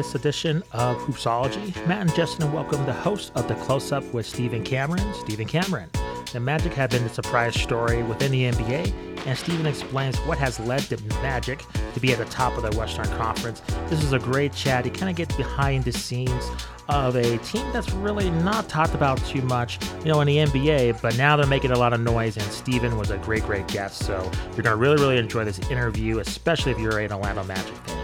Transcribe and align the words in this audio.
this 0.00 0.14
edition 0.14 0.62
of 0.72 0.96
Hoopsology. 0.96 1.76
Matt 1.86 2.00
and 2.00 2.14
Justin 2.14 2.50
welcome 2.54 2.86
the 2.86 2.92
host 2.92 3.32
of 3.34 3.46
The 3.46 3.54
Close 3.56 3.92
Up 3.92 4.02
with 4.14 4.24
Stephen 4.24 4.64
Cameron, 4.64 5.12
Stephen 5.12 5.46
Cameron. 5.46 5.90
The 6.32 6.40
Magic 6.40 6.72
have 6.72 6.88
been 6.88 7.02
the 7.02 7.10
surprise 7.10 7.54
story 7.54 8.02
within 8.02 8.32
the 8.32 8.50
NBA, 8.50 9.26
and 9.26 9.36
Stephen 9.36 9.66
explains 9.66 10.16
what 10.20 10.38
has 10.38 10.58
led 10.60 10.80
the 10.84 10.96
Magic 11.16 11.62
to 11.92 12.00
be 12.00 12.12
at 12.12 12.18
the 12.18 12.24
top 12.24 12.56
of 12.56 12.62
the 12.62 12.74
Western 12.78 13.04
Conference. 13.18 13.60
This 13.90 14.02
is 14.02 14.14
a 14.14 14.18
great 14.18 14.54
chat. 14.54 14.86
He 14.86 14.90
kind 14.90 15.10
of 15.10 15.16
gets 15.16 15.36
behind 15.36 15.84
the 15.84 15.92
scenes 15.92 16.48
of 16.88 17.14
a 17.16 17.36
team 17.38 17.70
that's 17.70 17.92
really 17.92 18.30
not 18.30 18.70
talked 18.70 18.94
about 18.94 19.22
too 19.26 19.42
much, 19.42 19.78
you 19.98 20.06
know, 20.06 20.22
in 20.22 20.28
the 20.28 20.38
NBA, 20.38 21.02
but 21.02 21.14
now 21.18 21.36
they're 21.36 21.46
making 21.46 21.72
a 21.72 21.78
lot 21.78 21.92
of 21.92 22.00
noise, 22.00 22.38
and 22.38 22.46
Stephen 22.46 22.96
was 22.96 23.10
a 23.10 23.18
great, 23.18 23.42
great 23.42 23.68
guest. 23.68 24.06
So 24.06 24.14
you're 24.22 24.62
going 24.62 24.64
to 24.64 24.76
really, 24.76 24.96
really 24.96 25.18
enjoy 25.18 25.44
this 25.44 25.58
interview, 25.68 26.20
especially 26.20 26.72
if 26.72 26.78
you're 26.78 27.00
an 27.00 27.12
Orlando 27.12 27.44
Magic 27.44 27.74
fan. 27.86 27.99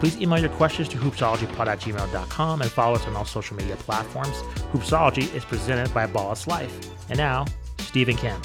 Please 0.00 0.18
email 0.18 0.38
your 0.38 0.48
questions 0.50 0.88
to 0.88 0.96
hoopsologypod 0.96 1.66
at 1.66 1.80
gmail.com 1.80 2.62
and 2.62 2.70
follow 2.70 2.94
us 2.94 3.06
on 3.06 3.14
all 3.14 3.26
social 3.26 3.54
media 3.54 3.76
platforms. 3.76 4.34
Hoopsology 4.72 5.32
is 5.34 5.44
presented 5.44 5.92
by 5.92 6.06
Ballislife. 6.06 6.72
And 7.10 7.18
now, 7.18 7.44
Stephen 7.78 8.16
Cameron. 8.16 8.42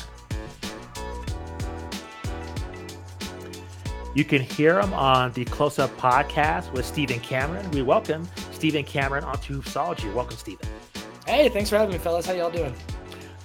You 4.14 4.26
can 4.26 4.42
hear 4.42 4.82
him 4.82 4.94
on 4.94 5.32
the 5.32 5.46
Close 5.46 5.80
Up 5.80 5.96
podcast 5.98 6.72
with 6.74 6.86
Stephen 6.86 7.22
Cameron. 7.22 7.72
We 7.72 7.82
welcome 7.82 8.28
Stephen 8.52 8.84
Cameron 8.84 9.24
onto 9.24 9.62
Hoopsology. 9.62 10.14
Welcome, 10.14 10.38
Stephen. 10.38 10.68
Hey, 11.26 11.48
thanks 11.48 11.70
for 11.70 11.78
having 11.78 11.94
me, 11.94 12.00
fellas. 12.00 12.26
How 12.26 12.34
y'all 12.34 12.52
doing? 12.52 12.76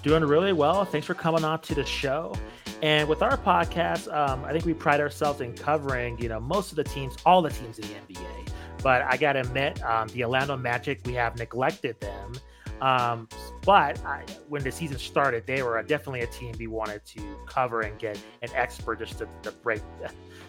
Doing 0.03 0.25
really 0.25 0.53
well. 0.53 0.85
Thanks 0.85 1.07
for 1.07 1.15
coming 1.15 1.45
on 1.45 1.61
to 1.61 1.75
the 1.75 1.85
show. 1.85 2.35
And 2.83 3.09
with 3.09 3.23
our 3.23 3.37
podcast, 3.37 4.13
um, 4.15 4.45
I 4.45 4.53
think 4.53 4.65
we 4.65 4.73
pride 4.73 5.01
ourselves 5.01 5.41
in 5.41 5.55
covering, 5.55 6.19
you 6.19 6.29
know, 6.29 6.41
most 6.41 6.71
of 6.71 6.77
the 6.77 6.85
teams, 6.85 7.17
all 7.27 7.43
the 7.43 7.51
teams 7.51 7.79
in 7.79 7.87
the 7.89 7.95
NBA. 7.95 8.49
But 8.83 9.03
I 9.03 9.19
got 9.19 9.35
to 9.35 9.41
admit, 9.41 9.83
um, 9.85 10.09
the 10.09 10.25
Orlando 10.25 10.57
Magic, 10.57 11.01
we 11.05 11.13
have 11.15 11.37
neglected 11.39 12.01
them. 12.01 12.33
Um, 12.81 13.29
but 13.67 14.03
I, 14.07 14.25
when 14.49 14.63
the 14.63 14.73
season 14.73 14.99
started, 14.99 15.47
they 15.47 15.63
were 15.63 15.83
definitely 15.83 16.23
a 16.23 16.27
team 16.27 16.55
we 16.59 16.67
wanted 16.67 17.05
to 17.05 17.21
cover 17.47 17.83
and 17.83 17.99
get 17.99 18.19
an 18.41 18.49
expert 18.55 19.01
just 19.01 19.19
to, 19.19 19.29
to 19.43 19.53
break 19.53 19.83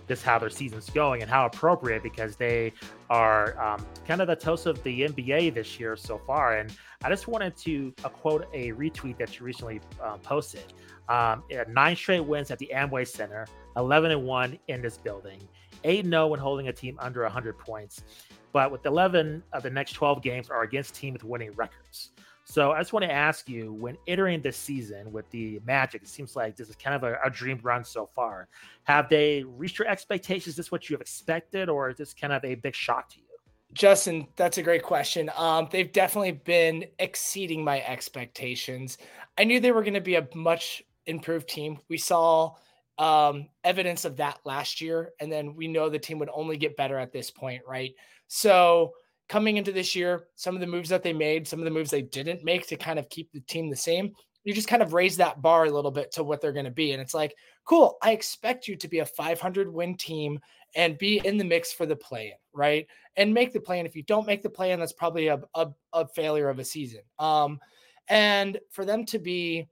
just 0.07 0.23
how 0.23 0.39
their 0.39 0.49
season's 0.49 0.89
going 0.89 1.21
and 1.21 1.29
how 1.29 1.45
appropriate 1.45 2.03
because 2.03 2.35
they 2.37 2.71
are 3.09 3.59
um, 3.61 3.85
kind 4.07 4.21
of 4.21 4.27
the 4.27 4.35
toast 4.35 4.65
of 4.65 4.81
the 4.83 5.01
NBA 5.01 5.53
this 5.53 5.79
year 5.79 5.95
so 5.95 6.17
far. 6.17 6.57
And 6.57 6.73
I 7.03 7.09
just 7.09 7.27
wanted 7.27 7.57
to 7.57 7.93
uh, 8.03 8.09
quote 8.09 8.47
a 8.53 8.71
retweet 8.73 9.17
that 9.17 9.39
you 9.39 9.45
recently 9.45 9.81
uh, 10.01 10.17
posted. 10.17 10.73
Um, 11.09 11.43
nine 11.67 11.95
straight 11.95 12.19
wins 12.19 12.51
at 12.51 12.59
the 12.59 12.69
Amway 12.73 13.07
Center, 13.07 13.47
11 13.75 14.11
and 14.11 14.23
1 14.23 14.59
in 14.67 14.81
this 14.81 14.97
building, 14.97 15.39
8 15.83 16.05
0 16.05 16.27
when 16.27 16.39
holding 16.39 16.67
a 16.67 16.73
team 16.73 16.97
under 16.99 17.23
100 17.23 17.57
points. 17.57 18.03
But 18.53 18.71
with 18.71 18.85
11 18.85 19.41
of 19.53 19.63
the 19.63 19.69
next 19.69 19.93
12 19.93 20.21
games 20.21 20.49
are 20.49 20.61
against 20.61 20.93
teams 20.93 21.13
with 21.13 21.23
winning 21.23 21.53
records. 21.53 22.11
So 22.43 22.71
I 22.71 22.79
just 22.79 22.91
want 22.91 23.03
to 23.03 23.11
ask 23.11 23.47
you 23.47 23.73
when 23.73 23.97
entering 24.07 24.41
this 24.41 24.57
season 24.57 25.11
with 25.11 25.29
the 25.29 25.59
Magic, 25.65 26.03
it 26.03 26.07
seems 26.07 26.35
like 26.35 26.55
this 26.55 26.69
is 26.69 26.75
kind 26.75 26.95
of 26.95 27.03
a, 27.03 27.17
a 27.23 27.29
dream 27.29 27.59
run 27.63 27.83
so 27.83 28.09
far. 28.13 28.47
Have 28.83 29.09
they 29.09 29.43
reached 29.43 29.79
your 29.79 29.87
expectations? 29.87 30.47
Is 30.47 30.55
this 30.55 30.71
what 30.71 30.89
you 30.89 30.93
have 30.93 31.01
expected, 31.01 31.69
or 31.69 31.89
is 31.89 31.97
this 31.97 32.13
kind 32.13 32.33
of 32.33 32.43
a 32.43 32.55
big 32.55 32.75
shock 32.75 33.09
to 33.11 33.19
you? 33.19 33.30
Justin, 33.73 34.27
that's 34.35 34.57
a 34.57 34.63
great 34.63 34.83
question. 34.83 35.31
Um, 35.35 35.67
they've 35.71 35.91
definitely 35.91 36.33
been 36.33 36.85
exceeding 36.99 37.63
my 37.63 37.81
expectations. 37.81 38.97
I 39.37 39.45
knew 39.45 39.59
they 39.59 39.71
were 39.71 39.83
going 39.83 39.93
to 39.93 40.01
be 40.01 40.15
a 40.15 40.27
much 40.35 40.83
improved 41.05 41.47
team. 41.47 41.79
We 41.89 41.97
saw 41.97 42.55
um, 42.97 43.47
evidence 43.63 44.05
of 44.05 44.17
that 44.17 44.39
last 44.43 44.81
year, 44.81 45.11
and 45.19 45.31
then 45.31 45.55
we 45.55 45.67
know 45.67 45.89
the 45.89 45.99
team 45.99 46.19
would 46.19 46.29
only 46.33 46.57
get 46.57 46.77
better 46.77 46.97
at 46.99 47.13
this 47.13 47.31
point, 47.31 47.63
right? 47.67 47.93
So 48.27 48.91
coming 49.29 49.57
into 49.57 49.71
this 49.71 49.95
year, 49.95 50.27
some 50.35 50.55
of 50.55 50.61
the 50.61 50.67
moves 50.67 50.89
that 50.89 51.03
they 51.03 51.13
made, 51.13 51.47
some 51.47 51.59
of 51.59 51.65
the 51.65 51.71
moves 51.71 51.89
they 51.89 52.01
didn't 52.01 52.43
make 52.43 52.67
to 52.67 52.75
kind 52.75 52.99
of 52.99 53.09
keep 53.09 53.31
the 53.31 53.39
team 53.41 53.69
the 53.69 53.75
same, 53.75 54.13
you 54.43 54.53
just 54.53 54.67
kind 54.67 54.81
of 54.81 54.93
raise 54.93 55.17
that 55.17 55.41
bar 55.41 55.65
a 55.65 55.71
little 55.71 55.91
bit 55.91 56.11
to 56.13 56.23
what 56.23 56.41
they're 56.41 56.51
going 56.51 56.65
to 56.65 56.71
be. 56.71 56.91
And 56.93 57.01
it's 57.01 57.13
like, 57.13 57.35
cool, 57.65 57.97
I 58.01 58.11
expect 58.11 58.67
you 58.67 58.75
to 58.77 58.87
be 58.87 58.99
a 58.99 59.05
500 59.05 59.71
win 59.71 59.95
team 59.95 60.39
and 60.75 60.97
be 60.97 61.21
in 61.23 61.37
the 61.37 61.43
mix 61.43 61.71
for 61.73 61.85
the 61.85 61.95
play 61.95 62.27
in, 62.27 62.37
right? 62.53 62.87
And 63.17 63.33
make 63.33 63.53
the 63.53 63.59
play 63.59 63.79
in. 63.79 63.85
If 63.85 63.95
you 63.95 64.03
don't 64.03 64.25
make 64.25 64.41
the 64.41 64.49
play 64.49 64.71
in, 64.71 64.79
that's 64.79 64.93
probably 64.93 65.27
a, 65.27 65.39
a, 65.53 65.67
a 65.93 66.07
failure 66.07 66.49
of 66.49 66.59
a 66.59 66.65
season. 66.65 67.01
Um, 67.19 67.59
and 68.07 68.59
for 68.71 68.85
them 68.85 69.05
to 69.05 69.19
be 69.19 69.67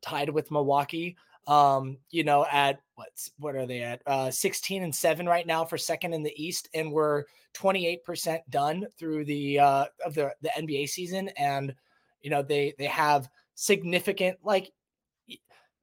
tied 0.00 0.30
with 0.30 0.50
Milwaukee. 0.50 1.16
Um, 1.46 1.98
you 2.10 2.24
know, 2.24 2.44
at 2.50 2.80
what's 2.96 3.30
what 3.38 3.54
are 3.54 3.66
they 3.66 3.82
at? 3.82 4.02
Uh, 4.06 4.30
16 4.30 4.82
and 4.82 4.94
7 4.94 5.26
right 5.26 5.46
now 5.46 5.64
for 5.64 5.78
second 5.78 6.12
in 6.12 6.22
the 6.22 6.42
East, 6.42 6.68
and 6.74 6.90
we're 6.90 7.24
28% 7.54 8.40
done 8.50 8.86
through 8.98 9.24
the 9.24 9.58
uh 9.60 9.84
of 10.04 10.14
the, 10.14 10.34
the 10.42 10.50
NBA 10.58 10.88
season. 10.88 11.28
And 11.36 11.74
you 12.20 12.30
know, 12.30 12.42
they 12.42 12.74
they 12.78 12.86
have 12.86 13.28
significant 13.56 14.38
like 14.44 14.70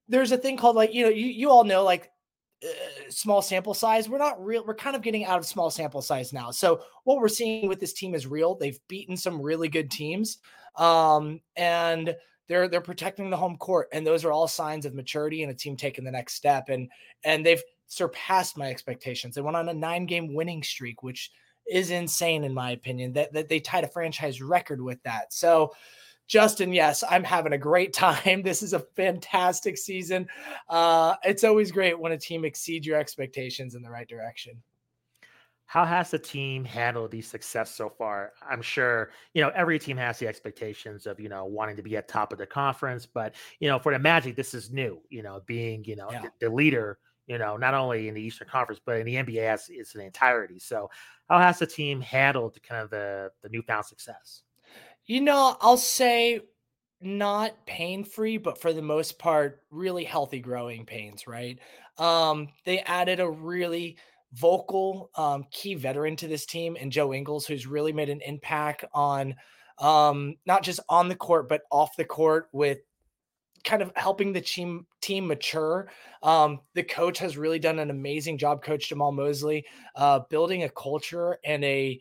there's 0.08 0.32
a 0.32 0.38
thing 0.38 0.58
called 0.58 0.76
like, 0.76 0.94
you 0.94 1.04
know, 1.04 1.10
you, 1.10 1.26
you 1.26 1.50
all 1.50 1.64
know 1.64 1.84
like 1.84 2.12
uh, 2.64 2.68
small 3.10 3.42
sample 3.42 3.74
size. 3.74 4.10
We're 4.10 4.18
not 4.18 4.44
real. 4.44 4.64
We're 4.66 4.76
kind 4.76 4.96
of 4.96 5.02
getting 5.02 5.26
out 5.26 5.40
of 5.40 5.46
small 5.46 5.70
sample 5.70 6.02
size 6.02 6.34
now. 6.34 6.52
So 6.52 6.82
what 7.04 7.18
we're 7.18 7.28
seeing 7.28 7.68
with 7.68 7.80
this 7.80 7.94
team 7.94 8.14
is 8.16 8.28
real. 8.28 8.56
They've 8.56 8.80
beaten 8.88 9.18
some 9.18 9.42
really 9.42 9.70
good 9.70 9.90
teams, 9.90 10.40
um, 10.76 11.42
and 11.56 12.16
they're 12.48 12.68
they're 12.68 12.82
protecting 12.82 13.30
the 13.30 13.38
home 13.38 13.58
court, 13.58 13.88
and 13.92 14.06
those 14.06 14.26
are 14.26 14.32
all 14.32 14.48
signs 14.48 14.86
of 14.86 14.94
maturity 14.94 15.44
and 15.44 15.52
a 15.52 15.56
team 15.56 15.78
taking 15.78 16.04
the 16.04 16.12
next 16.12 16.36
step. 16.36 16.70
And 16.70 16.90
and 17.24 17.46
they've 17.46 17.64
surpassed 17.88 18.58
my 18.58 18.70
expectations. 18.70 19.36
They 19.36 19.42
went 19.42 19.58
on 19.58 19.70
a 19.70 19.74
nine 19.74 20.06
game 20.06 20.34
winning 20.34 20.64
streak, 20.64 21.02
which 21.02 21.32
is 21.70 21.92
insane 21.92 22.44
in 22.44 22.54
my 22.54 22.72
opinion. 22.72 23.14
That 23.14 23.34
that 23.34 23.50
they 23.50 23.60
tied 23.60 23.86
a 23.86 23.88
franchise 23.88 24.42
record 24.42 24.82
with 24.82 25.02
that. 25.04 25.34
So. 25.34 25.72
Justin, 26.28 26.74
yes, 26.74 27.04
I'm 27.08 27.24
having 27.24 27.54
a 27.54 27.58
great 27.58 27.94
time. 27.94 28.42
This 28.44 28.64
is 28.64 28.74
a 28.74 28.80
fantastic 28.80 29.78
season. 29.78 30.28
Uh, 30.70 31.16
it's 31.24 31.44
always 31.44 31.72
great 31.72 32.00
when 32.00 32.12
a 32.12 32.18
team 32.18 32.46
exceeds 32.46 32.86
your 32.86 32.98
expectations 32.98 33.76
in 33.76 33.82
the 33.82 33.90
right 33.90 34.08
direction 34.08 34.62
how 35.74 35.86
has 35.86 36.12
the 36.12 36.20
team 36.20 36.64
handled 36.64 37.10
the 37.10 37.20
success 37.20 37.74
so 37.74 37.90
far? 37.90 38.34
I'm 38.48 38.62
sure, 38.62 39.10
you 39.34 39.42
know, 39.42 39.52
every 39.56 39.80
team 39.80 39.98
has 39.98 40.20
the 40.20 40.28
expectations 40.28 41.08
of, 41.08 41.20
you 41.20 41.30
know, 41.30 41.46
wanting 41.46 41.76
to 41.78 41.82
be 41.82 41.98
at 41.98 42.08
top 42.08 42.32
of 42.32 42.38
the 42.38 42.46
conference, 42.46 43.08
but, 43.08 43.34
you 43.60 43.68
know, 43.68 43.80
for 43.80 43.92
the 43.92 43.98
Magic, 43.98 44.36
this 44.36 44.54
is 44.54 44.70
new, 44.70 45.02
you 45.10 45.24
know, 45.24 45.42
being, 45.48 45.84
you 45.86 45.96
know, 45.96 46.10
yeah. 46.12 46.22
the, 46.22 46.48
the, 46.48 46.54
leader, 46.54 47.00
you 47.26 47.40
know, 47.40 47.58
not 47.58 47.74
only 47.74 48.08
in 48.08 48.14
the 48.14 48.22
Eastern 48.22 48.48
Conference, 48.48 48.80
but 48.86 48.98
in 48.98 49.06
the 49.08 49.16
NBA 49.16 49.52
as 49.52 49.66
it's 49.72 49.96
an 49.96 50.02
entirety. 50.02 50.60
So 50.60 50.92
how 51.28 51.40
has 51.40 51.58
the 51.58 51.66
team 51.66 52.02
handled 52.02 52.56
kind 52.62 52.84
of 52.84 52.92
the, 52.92 53.32
the 53.42 53.50
newfound 53.50 53.86
success? 53.86 54.44
You 55.06 55.22
know, 55.22 55.58
I'll 55.60 55.78
say 55.78 56.42
not 57.02 57.66
pain 57.66 58.04
free, 58.04 58.38
but 58.38 58.62
for 58.62 58.72
the 58.74 58.82
most 58.82 59.20
part, 59.20 59.62
really 59.70 60.06
healthy 60.06 60.40
growing 60.40 60.86
pains, 60.86 61.28
right? 61.28 61.60
Um, 61.98 62.48
they 62.66 62.80
added 62.80 63.20
a 63.20 63.30
really 63.30 63.98
vocal 64.34 65.12
um, 65.16 65.46
key 65.52 65.76
veteran 65.76 66.16
to 66.18 66.28
this 66.28 66.46
team 66.46 66.78
and 66.80 66.92
Joe 66.92 67.14
Ingles, 67.14 67.46
who's 67.46 67.68
really 67.68 67.92
made 67.94 68.10
an 68.10 68.22
impact 68.22 68.86
on 68.94 69.36
um, 69.80 70.36
not 70.46 70.64
just 70.64 70.80
on 70.88 71.10
the 71.10 71.16
court, 71.16 71.50
but 71.50 71.64
off 71.72 71.96
the 71.98 72.06
court 72.06 72.48
with 72.54 72.80
kind 73.64 73.82
of 73.82 73.92
helping 73.96 74.34
the 74.34 74.42
team 74.42 74.86
team 75.02 75.28
mature. 75.28 75.90
Um, 76.22 76.62
the 76.74 76.84
coach 76.84 77.20
has 77.20 77.38
really 77.38 77.60
done 77.60 77.80
an 77.80 77.90
amazing 77.90 78.38
job, 78.38 78.64
Coach 78.64 78.90
Jamahl 78.90 79.14
Mosley, 79.14 79.66
uh, 79.96 80.20
building 80.30 80.64
a 80.64 80.70
culture 80.70 81.38
and 81.44 81.64
a 81.64 82.00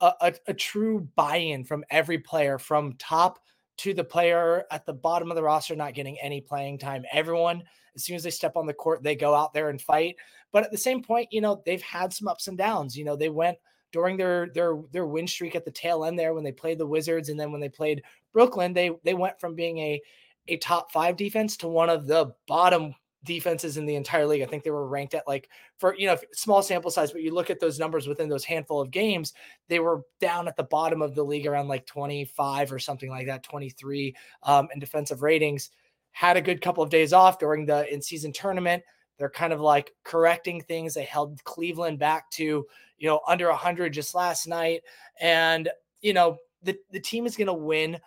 a, 0.00 0.12
a, 0.20 0.34
a 0.48 0.54
true 0.54 1.08
buy-in 1.16 1.64
from 1.64 1.84
every 1.90 2.18
player, 2.18 2.58
from 2.58 2.94
top 2.94 3.38
to 3.78 3.94
the 3.94 4.04
player 4.04 4.64
at 4.70 4.84
the 4.86 4.92
bottom 4.92 5.30
of 5.30 5.36
the 5.36 5.42
roster 5.42 5.76
not 5.76 5.94
getting 5.94 6.18
any 6.20 6.40
playing 6.40 6.78
time. 6.78 7.04
Everyone, 7.12 7.62
as 7.94 8.04
soon 8.04 8.16
as 8.16 8.24
they 8.24 8.30
step 8.30 8.56
on 8.56 8.66
the 8.66 8.74
court, 8.74 9.02
they 9.02 9.14
go 9.14 9.34
out 9.34 9.54
there 9.54 9.70
and 9.70 9.80
fight. 9.80 10.16
But 10.52 10.64
at 10.64 10.70
the 10.70 10.78
same 10.78 11.02
point, 11.02 11.28
you 11.32 11.40
know, 11.40 11.62
they've 11.64 11.82
had 11.82 12.12
some 12.12 12.28
ups 12.28 12.48
and 12.48 12.58
downs. 12.58 12.96
You 12.96 13.04
know, 13.04 13.16
they 13.16 13.28
went 13.28 13.58
during 13.92 14.16
their 14.16 14.50
their 14.52 14.76
their 14.92 15.06
win 15.06 15.26
streak 15.26 15.54
at 15.54 15.64
the 15.64 15.70
tail 15.70 16.04
end 16.04 16.18
there 16.18 16.34
when 16.34 16.44
they 16.44 16.52
played 16.52 16.78
the 16.78 16.86
Wizards 16.86 17.28
and 17.28 17.38
then 17.38 17.52
when 17.52 17.60
they 17.60 17.68
played 17.68 18.02
Brooklyn, 18.32 18.72
they 18.72 18.90
they 19.04 19.14
went 19.14 19.40
from 19.40 19.54
being 19.54 19.78
a 19.78 20.00
a 20.48 20.56
top 20.56 20.90
5 20.92 21.16
defense 21.16 21.58
to 21.58 21.68
one 21.68 21.90
of 21.90 22.06
the 22.06 22.32
bottom 22.46 22.94
defenses 23.28 23.76
in 23.76 23.86
the 23.86 23.94
entire 23.94 24.26
league. 24.26 24.42
I 24.42 24.46
think 24.46 24.64
they 24.64 24.70
were 24.70 24.88
ranked 24.88 25.14
at 25.14 25.28
like 25.28 25.50
for 25.76 25.94
you 25.96 26.06
know 26.06 26.16
small 26.32 26.62
sample 26.62 26.90
size, 26.90 27.12
but 27.12 27.22
you 27.22 27.32
look 27.32 27.50
at 27.50 27.60
those 27.60 27.78
numbers 27.78 28.08
within 28.08 28.28
those 28.28 28.44
handful 28.44 28.80
of 28.80 28.90
games, 28.90 29.34
they 29.68 29.78
were 29.78 30.02
down 30.18 30.48
at 30.48 30.56
the 30.56 30.64
bottom 30.64 31.02
of 31.02 31.14
the 31.14 31.22
league 31.22 31.46
around 31.46 31.68
like 31.68 31.86
25 31.86 32.72
or 32.72 32.78
something 32.78 33.10
like 33.10 33.26
that, 33.26 33.42
23 33.42 34.16
um, 34.42 34.68
in 34.72 34.80
defensive 34.80 35.22
ratings. 35.22 35.70
Had 36.12 36.38
a 36.38 36.42
good 36.42 36.62
couple 36.62 36.82
of 36.82 36.90
days 36.90 37.12
off 37.12 37.38
during 37.38 37.66
the 37.66 37.92
in 37.92 38.02
season 38.02 38.32
tournament. 38.32 38.82
They're 39.18 39.30
kind 39.30 39.52
of 39.52 39.60
like 39.60 39.94
correcting 40.04 40.62
things. 40.62 40.94
They 40.94 41.04
held 41.04 41.44
Cleveland 41.44 41.98
back 41.98 42.30
to 42.32 42.66
you 42.96 43.08
know 43.08 43.20
under 43.28 43.48
100 43.48 43.92
just 43.92 44.14
last 44.14 44.48
night, 44.48 44.82
and 45.20 45.68
you 46.00 46.14
know 46.14 46.38
the 46.62 46.76
the 46.90 47.00
team 47.00 47.26
is 47.26 47.36
going 47.36 47.46
to 47.46 47.52
win 47.52 47.98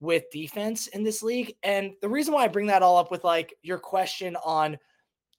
with 0.00 0.30
defense 0.32 0.86
in 0.88 1.02
this 1.02 1.22
league. 1.22 1.54
And 1.62 1.92
the 2.00 2.08
reason 2.08 2.34
why 2.34 2.44
I 2.44 2.48
bring 2.48 2.66
that 2.66 2.82
all 2.82 2.96
up 2.96 3.10
with 3.10 3.24
like 3.24 3.54
your 3.62 3.78
question 3.78 4.36
on 4.44 4.78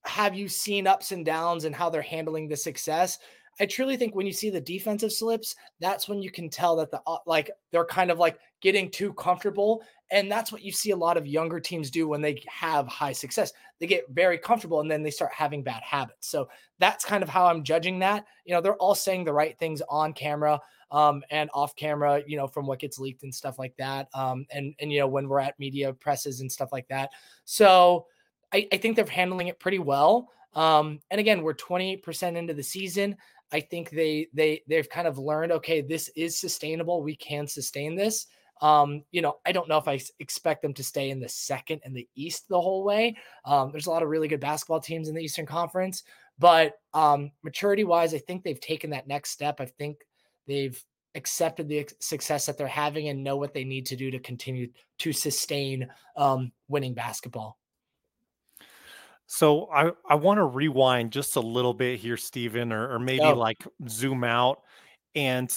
have 0.06 0.36
you 0.36 0.48
seen 0.48 0.88
ups 0.88 1.12
and 1.12 1.26
downs 1.26 1.66
and 1.66 1.76
how 1.76 1.90
they're 1.90 2.02
handling 2.02 2.48
the 2.48 2.58
success? 2.58 3.20
I 3.60 3.66
truly 3.66 3.98
think 3.98 4.16
when 4.16 4.26
you 4.26 4.34
see 4.34 4.50
the 4.50 4.62
defensive 4.62 5.12
slips, 5.12 5.56
that's 5.80 6.08
when 6.08 6.22
you 6.22 6.32
can 6.32 6.50
tell 6.50 6.76
that 6.78 6.90
the 6.90 7.02
uh, 7.06 7.18
like 7.26 7.52
they're 7.72 7.86
kind 7.86 8.10
of 8.10 8.18
like 8.18 8.40
getting 8.62 8.90
too 8.90 9.14
comfortable, 9.14 9.84
and 10.12 10.30
that's 10.30 10.52
what 10.52 10.62
you 10.62 10.72
see 10.72 10.92
a 10.92 10.96
lot 10.96 11.16
of 11.16 11.26
younger 11.26 11.60
teams 11.60 11.90
do 11.90 12.08
when 12.08 12.22
they 12.22 12.44
have 12.48 12.88
high 12.88 13.14
success. 13.14 13.54
They 13.80 13.88
get 13.88 14.10
very 14.10 14.38
comfortable 14.38 14.82
and 14.82 14.92
then 14.92 15.04
they 15.04 15.10
start 15.10 15.32
having 15.34 15.64
bad 15.64 15.82
habits. 15.84 16.28
So 16.28 16.50
that's 16.80 17.06
kind 17.06 17.24
of 17.24 17.30
how 17.30 17.48
I'm 17.48 17.64
judging 17.64 18.00
that. 18.00 18.26
You 18.46 18.54
know, 18.54 18.62
they're 18.62 18.76
all 18.76 18.94
saying 18.94 19.24
the 19.24 19.34
right 19.34 19.58
things 19.58 19.82
on 19.90 20.12
camera 20.12 20.60
um, 20.92 21.24
and 21.32 21.50
off 21.54 21.76
camera, 21.78 22.22
you 22.28 22.36
know, 22.36 22.46
from 22.46 22.68
what 22.68 22.80
gets 22.80 23.00
leaked 23.00 23.24
and 23.24 23.34
stuff 23.34 23.58
like 23.58 23.76
that. 23.78 24.10
Um, 24.14 24.46
and 24.52 24.76
and 24.80 24.92
you 24.92 25.00
know, 25.00 25.08
when 25.08 25.30
we're 25.30 25.40
at 25.40 25.58
media 25.60 25.94
presses 25.94 26.42
and 26.42 26.52
stuff 26.52 26.74
like 26.74 26.88
that. 26.90 27.12
So 27.46 28.08
I, 28.54 28.68
I 28.72 28.78
think 28.78 28.98
they're 28.98 29.06
handling 29.06 29.48
it 29.48 29.60
pretty 29.60 29.80
well. 29.80 30.30
Um, 30.54 31.00
and 31.10 31.22
again, 31.22 31.42
we're 31.42 31.54
28% 31.54 32.36
into 32.36 32.54
the 32.54 32.64
season. 32.64 33.16
I 33.54 33.62
think 33.62 33.90
they 33.92 34.28
they 34.34 34.62
they've 34.68 34.90
kind 34.90 35.08
of 35.08 35.18
learned, 35.18 35.54
okay, 35.54 35.82
this 35.82 36.10
is 36.16 36.38
sustainable. 36.38 37.02
We 37.02 37.16
can 37.16 37.48
sustain 37.48 37.96
this. 37.96 38.28
Um, 38.62 39.04
you 39.12 39.22
know, 39.22 39.38
I 39.46 39.52
don't 39.52 39.68
know 39.68 39.78
if 39.78 39.88
I 39.88 40.00
expect 40.20 40.62
them 40.62 40.74
to 40.76 40.84
stay 40.84 41.10
in 41.10 41.20
the 41.20 41.30
second 41.30 41.82
and 41.84 41.96
the 41.96 42.08
East 42.16 42.48
the 42.48 42.62
whole 42.62 42.84
way. 42.84 43.18
Um, 43.44 43.72
there's 43.72 43.88
a 43.88 43.92
lot 43.92 44.04
of 44.04 44.10
really 44.10 44.28
good 44.28 44.40
basketball 44.40 44.80
teams 44.80 45.10
in 45.10 45.16
the 45.16 45.24
Eastern 45.24 45.48
Conference, 45.48 46.04
but 46.38 46.76
um, 46.94 47.32
maturity 47.44 47.84
wise, 47.84 48.14
I 48.14 48.20
think 48.20 48.44
they've 48.44 48.60
taken 48.60 48.92
that 48.92 49.08
next 49.08 49.32
step. 49.32 49.60
I 49.60 49.66
think 49.66 49.98
they've 50.48 50.82
accepted 51.16 51.68
the 51.68 51.90
success 52.00 52.46
that 52.46 52.58
they're 52.58 52.68
having 52.68 53.10
and 53.10 53.24
know 53.24 53.38
what 53.38 53.54
they 53.54 53.64
need 53.64 53.86
to 53.88 53.96
do 53.96 54.12
to 54.12 54.20
continue 54.20 54.68
to 55.00 55.12
sustain 55.12 55.88
um, 56.16 56.52
winning 56.68 56.94
basketball. 56.94 57.58
So 59.28 59.70
I, 59.72 59.92
I 60.08 60.16
want 60.16 60.40
to 60.40 60.44
rewind 60.44 61.12
just 61.12 61.38
a 61.38 61.42
little 61.42 61.74
bit 61.74 62.00
here, 62.00 62.18
Stephen, 62.18 62.74
or, 62.74 62.94
or 62.94 63.00
maybe 63.00 63.24
oh. 63.24 63.34
like 63.34 63.66
zoom 63.88 64.24
out 64.24 64.62
and 65.16 65.50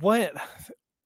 what 0.00 0.32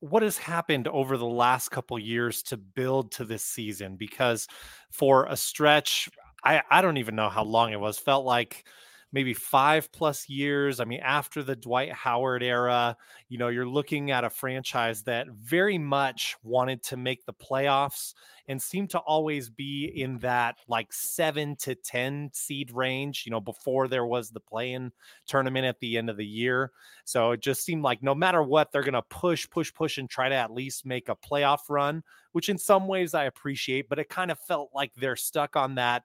what 0.01 0.23
has 0.23 0.39
happened 0.39 0.89
over 0.89 1.17
the 1.17 1.27
last 1.27 1.71
couple 1.71 1.99
years 1.99 2.43
to 2.45 2.57
build 2.57 3.13
to 3.13 3.25
this 3.25 3.45
season? 3.45 3.97
Because 3.97 4.47
for 4.91 5.27
a 5.27 5.37
stretch 5.37 6.09
I, 6.45 6.63
I 6.71 6.83
don't 6.83 6.99
even 6.99 7.17
know 7.17 7.29
how 7.29 7.45
long 7.45 7.73
it 7.73 7.81
was. 7.81 7.99
Felt 7.99 8.25
like 8.25 8.65
maybe 9.13 9.33
five 9.33 9.91
plus 9.91 10.29
years. 10.29 10.81
I 10.81 10.85
mean, 10.85 11.01
after 11.01 11.43
the 11.43 11.57
Dwight 11.57 11.93
Howard 11.93 12.43
era, 12.43 12.97
you 13.29 13.39
know, 13.39 13.49
you're 13.49 13.67
looking 13.67 14.11
at 14.11 14.25
a 14.25 14.31
franchise 14.31 15.03
that 15.05 15.29
very 15.31 15.79
much 15.79 16.37
wanted 16.43 16.83
to 16.85 16.97
make 16.97 17.25
the 17.25 17.33
playoffs 17.33 18.15
and 18.49 18.61
seemed 18.61 18.91
to 18.91 18.99
always 18.99 19.51
be 19.51 19.85
in 19.85 20.19
that 20.19 20.57
like 20.69 20.93
seven 20.93 21.57
to 21.57 21.75
10 21.75 22.31
seed 22.33 22.71
range, 22.73 23.25
you 23.27 23.31
know, 23.31 23.41
before 23.41 23.89
there 23.89 24.07
was 24.07 24.31
the 24.31 24.41
play 24.41 24.73
in 24.73 24.91
tournament 25.27 25.67
at 25.67 25.81
the 25.81 25.97
end 25.97 26.11
of 26.11 26.17
the 26.17 26.27
year. 26.27 26.71
So 27.05 27.33
it 27.33 27.41
just 27.41 27.65
seemed 27.65 27.83
like 27.83 28.03
no 28.03 28.15
matter 28.15 28.43
what, 28.43 28.73
they're 28.73 28.83
going 28.83 28.95
to 28.95 29.03
push, 29.03 29.49
push, 29.49 29.73
push, 29.73 29.99
and 29.99 30.09
try 30.09 30.29
to 30.29 30.35
at 30.35 30.53
least 30.53 30.87
make 30.87 31.09
a 31.09 31.17
playoff 31.17 31.61
run, 31.69 32.03
which 32.33 32.49
in 32.49 32.59
some 32.59 32.87
ways 32.89 33.15
I 33.15 33.25
appreciate, 33.25 33.89
but 33.89 33.99
it 33.99 34.09
kind 34.09 34.31
of 34.31 34.39
felt 34.41 34.71
like 34.75 34.93
they're 34.97 35.17
stuck 35.17 35.57
on 35.57 35.75
that 35.77 36.05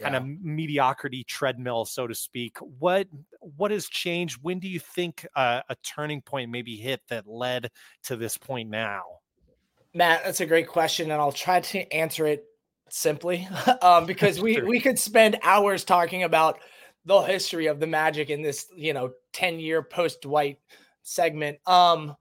kind 0.00 0.16
of 0.16 0.26
mediocrity 0.26 1.24
treadmill, 1.24 1.84
so 1.84 2.06
to 2.06 2.14
speak. 2.14 2.58
What 2.58 3.08
what 3.40 3.70
has 3.70 3.86
changed? 3.86 4.38
When 4.42 4.58
do 4.58 4.68
you 4.68 4.80
think 4.80 5.26
uh, 5.36 5.62
a 5.68 5.76
turning 5.76 6.20
point 6.20 6.50
maybe 6.50 6.76
hit 6.76 7.00
that 7.08 7.26
led 7.26 7.70
to 8.04 8.16
this 8.16 8.36
point 8.36 8.70
now? 8.70 9.02
Matt, 9.94 10.24
that's 10.24 10.40
a 10.40 10.46
great 10.46 10.66
question, 10.66 11.10
and 11.10 11.20
I'll 11.20 11.32
try 11.32 11.60
to 11.60 11.92
answer 11.92 12.26
it 12.26 12.44
simply 12.90 13.48
um, 13.82 14.06
because 14.06 14.40
we 14.40 14.60
we 14.66 14.80
could 14.80 14.98
spend 14.98 15.38
hours 15.42 15.84
talking 15.84 16.24
about 16.24 16.58
the 17.04 17.20
history 17.20 17.66
of 17.66 17.80
the 17.80 17.86
Magic 17.86 18.30
in 18.30 18.42
this 18.42 18.66
you 18.76 18.92
know 18.92 19.12
ten 19.32 19.60
year 19.60 19.82
post 19.82 20.22
Dwight 20.22 20.58
segment. 21.02 21.58
Um, 21.66 22.16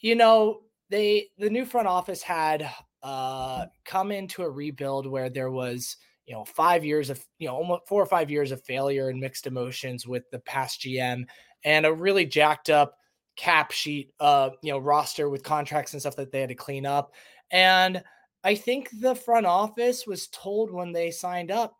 you 0.00 0.14
know 0.14 0.60
they 0.90 1.28
the 1.38 1.50
new 1.50 1.64
front 1.64 1.88
office 1.88 2.22
had 2.22 2.68
uh 3.02 3.64
come 3.86 4.12
into 4.12 4.42
a 4.42 4.50
rebuild 4.50 5.06
where 5.06 5.30
there 5.30 5.50
was 5.50 5.96
you 6.30 6.36
know, 6.36 6.44
five 6.44 6.84
years 6.84 7.10
of, 7.10 7.20
you 7.40 7.48
know, 7.48 7.56
almost 7.56 7.88
four 7.88 8.00
or 8.00 8.06
five 8.06 8.30
years 8.30 8.52
of 8.52 8.62
failure 8.62 9.08
and 9.08 9.18
mixed 9.18 9.48
emotions 9.48 10.06
with 10.06 10.22
the 10.30 10.38
past 10.38 10.80
GM 10.80 11.24
and 11.64 11.84
a 11.84 11.92
really 11.92 12.24
jacked 12.24 12.70
up 12.70 12.98
cap 13.34 13.72
sheet, 13.72 14.12
uh, 14.20 14.50
you 14.62 14.70
know, 14.70 14.78
roster 14.78 15.28
with 15.28 15.42
contracts 15.42 15.92
and 15.92 16.00
stuff 16.00 16.14
that 16.14 16.30
they 16.30 16.38
had 16.38 16.50
to 16.50 16.54
clean 16.54 16.86
up. 16.86 17.14
And 17.50 18.00
I 18.44 18.54
think 18.54 18.90
the 19.00 19.16
front 19.16 19.44
office 19.44 20.06
was 20.06 20.28
told 20.28 20.70
when 20.70 20.92
they 20.92 21.10
signed 21.10 21.50
up, 21.50 21.76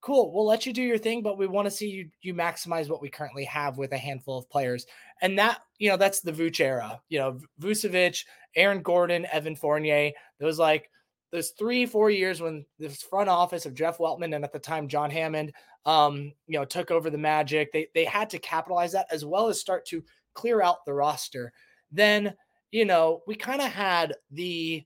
cool, 0.00 0.32
we'll 0.32 0.46
let 0.46 0.64
you 0.64 0.72
do 0.72 0.82
your 0.82 0.96
thing, 0.96 1.22
but 1.22 1.36
we 1.36 1.46
want 1.46 1.66
to 1.66 1.70
see 1.70 1.90
you 1.90 2.08
you 2.22 2.32
maximize 2.32 2.88
what 2.88 3.02
we 3.02 3.10
currently 3.10 3.44
have 3.44 3.76
with 3.76 3.92
a 3.92 3.98
handful 3.98 4.38
of 4.38 4.48
players. 4.48 4.86
And 5.20 5.38
that, 5.38 5.60
you 5.78 5.90
know, 5.90 5.98
that's 5.98 6.22
the 6.22 6.32
Vooch 6.32 6.58
era. 6.58 7.02
You 7.10 7.18
know, 7.18 7.38
Vucevic, 7.60 8.24
Aaron 8.56 8.80
Gordon, 8.80 9.26
Evan 9.30 9.56
Fournier, 9.56 10.12
those 10.40 10.58
like 10.58 10.88
those 11.34 11.50
three, 11.58 11.84
four 11.84 12.10
years 12.10 12.40
when 12.40 12.64
this 12.78 13.02
front 13.02 13.28
office 13.28 13.66
of 13.66 13.74
Jeff 13.74 13.98
Weltman 13.98 14.36
and 14.36 14.44
at 14.44 14.52
the 14.52 14.58
time 14.60 14.86
John 14.86 15.10
Hammond, 15.10 15.52
um, 15.84 16.32
you 16.46 16.56
know, 16.56 16.64
took 16.64 16.92
over 16.92 17.10
the 17.10 17.18
Magic, 17.18 17.72
they 17.72 17.88
they 17.92 18.04
had 18.04 18.30
to 18.30 18.38
capitalize 18.38 18.92
that 18.92 19.08
as 19.10 19.24
well 19.24 19.48
as 19.48 19.58
start 19.58 19.84
to 19.86 20.04
clear 20.34 20.62
out 20.62 20.84
the 20.86 20.94
roster. 20.94 21.52
Then, 21.90 22.34
you 22.70 22.84
know, 22.84 23.22
we 23.26 23.34
kind 23.34 23.60
of 23.60 23.72
had 23.72 24.14
the 24.30 24.84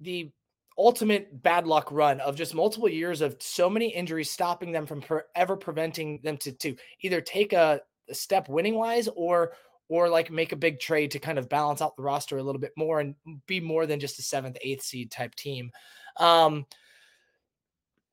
the 0.00 0.32
ultimate 0.76 1.40
bad 1.44 1.64
luck 1.64 1.92
run 1.92 2.20
of 2.22 2.34
just 2.34 2.52
multiple 2.52 2.88
years 2.88 3.20
of 3.20 3.36
so 3.38 3.70
many 3.70 3.86
injuries 3.86 4.32
stopping 4.32 4.72
them 4.72 4.84
from 4.84 5.00
ever 5.36 5.56
preventing 5.56 6.18
them 6.24 6.38
to 6.38 6.50
to 6.50 6.74
either 7.02 7.20
take 7.20 7.52
a, 7.52 7.80
a 8.08 8.14
step 8.14 8.48
winning 8.48 8.74
wise 8.74 9.08
or 9.14 9.52
or 9.90 10.08
like 10.08 10.30
make 10.30 10.52
a 10.52 10.56
big 10.56 10.78
trade 10.78 11.10
to 11.10 11.18
kind 11.18 11.36
of 11.36 11.48
balance 11.48 11.82
out 11.82 11.96
the 11.96 12.02
roster 12.02 12.38
a 12.38 12.42
little 12.42 12.60
bit 12.60 12.72
more 12.76 13.00
and 13.00 13.16
be 13.46 13.58
more 13.58 13.86
than 13.86 13.98
just 13.98 14.20
a 14.20 14.22
seventh, 14.22 14.56
eighth 14.62 14.84
seed 14.84 15.10
type 15.10 15.34
team. 15.34 15.72
Um, 16.16 16.64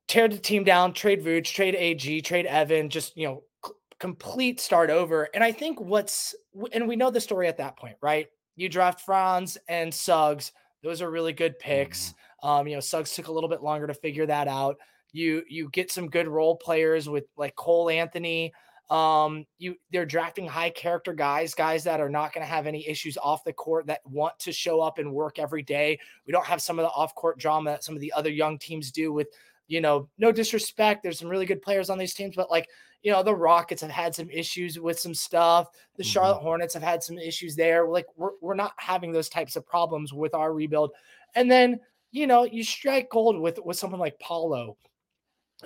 tear 0.08 0.28
the 0.28 0.40
team 0.40 0.64
down, 0.64 0.92
trade 0.92 1.24
Vooch, 1.24 1.54
trade 1.54 1.76
AG, 1.76 2.22
trade 2.22 2.48
Evan, 2.48 2.90
just, 2.90 3.16
you 3.16 3.28
know, 3.28 3.44
c- 3.64 3.74
complete 4.00 4.60
start 4.60 4.90
over. 4.90 5.30
And 5.36 5.44
I 5.44 5.52
think 5.52 5.80
what's, 5.80 6.34
and 6.74 6.88
we 6.88 6.96
know 6.96 7.12
the 7.12 7.22
story 7.22 7.48
at 7.48 7.58
that 7.58 7.78
point, 7.78 7.98
right? 8.02 8.28
You 8.56 8.70
draft 8.70 9.02
Franz 9.02 9.56
and 9.70 9.94
Suggs. 9.94 10.54
Those 10.82 11.04
are 11.04 11.12
really 11.12 11.34
good 11.34 11.60
picks. 11.60 12.10
Mm-hmm. 12.44 12.50
Um, 12.50 12.68
you 12.68 12.74
know, 12.74 12.82
Suggs 12.82 13.14
took 13.14 13.28
a 13.28 13.32
little 13.32 13.50
bit 13.50 13.62
longer 13.62 13.86
to 13.86 13.94
figure 13.94 14.26
that 14.26 14.48
out. 14.48 14.78
You 15.14 15.44
you 15.48 15.70
get 15.70 15.92
some 15.92 16.10
good 16.10 16.28
role 16.28 16.56
players 16.56 17.08
with 17.08 17.26
like 17.38 17.56
Cole 17.56 17.90
Anthony, 17.90 18.52
um, 18.90 19.46
you 19.58 19.76
they're 19.92 20.06
drafting 20.06 20.48
high 20.48 20.70
character 20.70 21.14
guys, 21.14 21.54
guys 21.54 21.84
that 21.84 22.00
are 22.00 22.10
not 22.10 22.34
going 22.34 22.46
to 22.46 22.50
have 22.50 22.68
any 22.68 22.88
issues 22.88 23.18
off 23.18 23.44
the 23.44 23.54
court 23.54 23.88
that 23.88 24.00
want 24.06 24.38
to 24.40 24.52
show 24.52 24.82
up 24.82 24.98
and 24.98 25.12
work 25.12 25.40
every 25.40 25.64
day. 25.64 26.00
We 26.26 26.32
don't 26.32 26.46
have 26.46 26.62
some 26.62 26.80
of 26.80 26.84
the 26.84 26.92
off 26.92 27.14
court 27.16 27.38
drama 27.38 27.72
that 27.72 27.84
some 27.84 27.96
of 27.96 28.02
the 28.02 28.14
other 28.14 28.30
young 28.30 28.58
teams 28.58 28.92
do 28.92 29.12
with, 29.12 29.28
you 29.68 29.82
know, 29.82 30.08
no 30.18 30.32
disrespect. 30.32 31.04
There's 31.04 31.20
some 31.20 31.30
really 31.30 31.46
good 31.46 31.62
players 31.62 31.90
on 31.90 31.98
these 31.98 32.14
teams, 32.14 32.36
but 32.36 32.50
like, 32.50 32.70
you 33.04 33.12
know, 33.12 33.24
the 33.24 33.36
Rockets 33.36 33.82
have 33.82 33.92
had 33.92 34.16
some 34.16 34.30
issues 34.30 34.80
with 34.80 35.00
some 35.00 35.14
stuff. 35.14 35.70
The 35.98 36.04
mm-hmm. 36.04 36.10
Charlotte 36.10 36.40
Hornets 36.40 36.74
have 36.74 36.84
had 36.84 37.04
some 37.04 37.18
issues 37.18 37.56
there. 37.56 37.88
Like, 37.88 38.06
we're, 38.16 38.32
we're 38.42 38.56
not 38.56 38.74
having 38.78 39.12
those 39.12 39.30
types 39.30 39.56
of 39.56 39.66
problems 39.66 40.14
with 40.14 40.34
our 40.34 40.54
rebuild. 40.54 40.92
And 41.36 41.52
then, 41.52 41.80
you 42.12 42.26
know, 42.26 42.46
you 42.46 42.64
strike 42.64 43.10
gold 43.10 43.40
with 43.40 43.60
with 43.64 43.78
someone 43.78 44.00
like 44.00 44.18
Paolo 44.20 44.78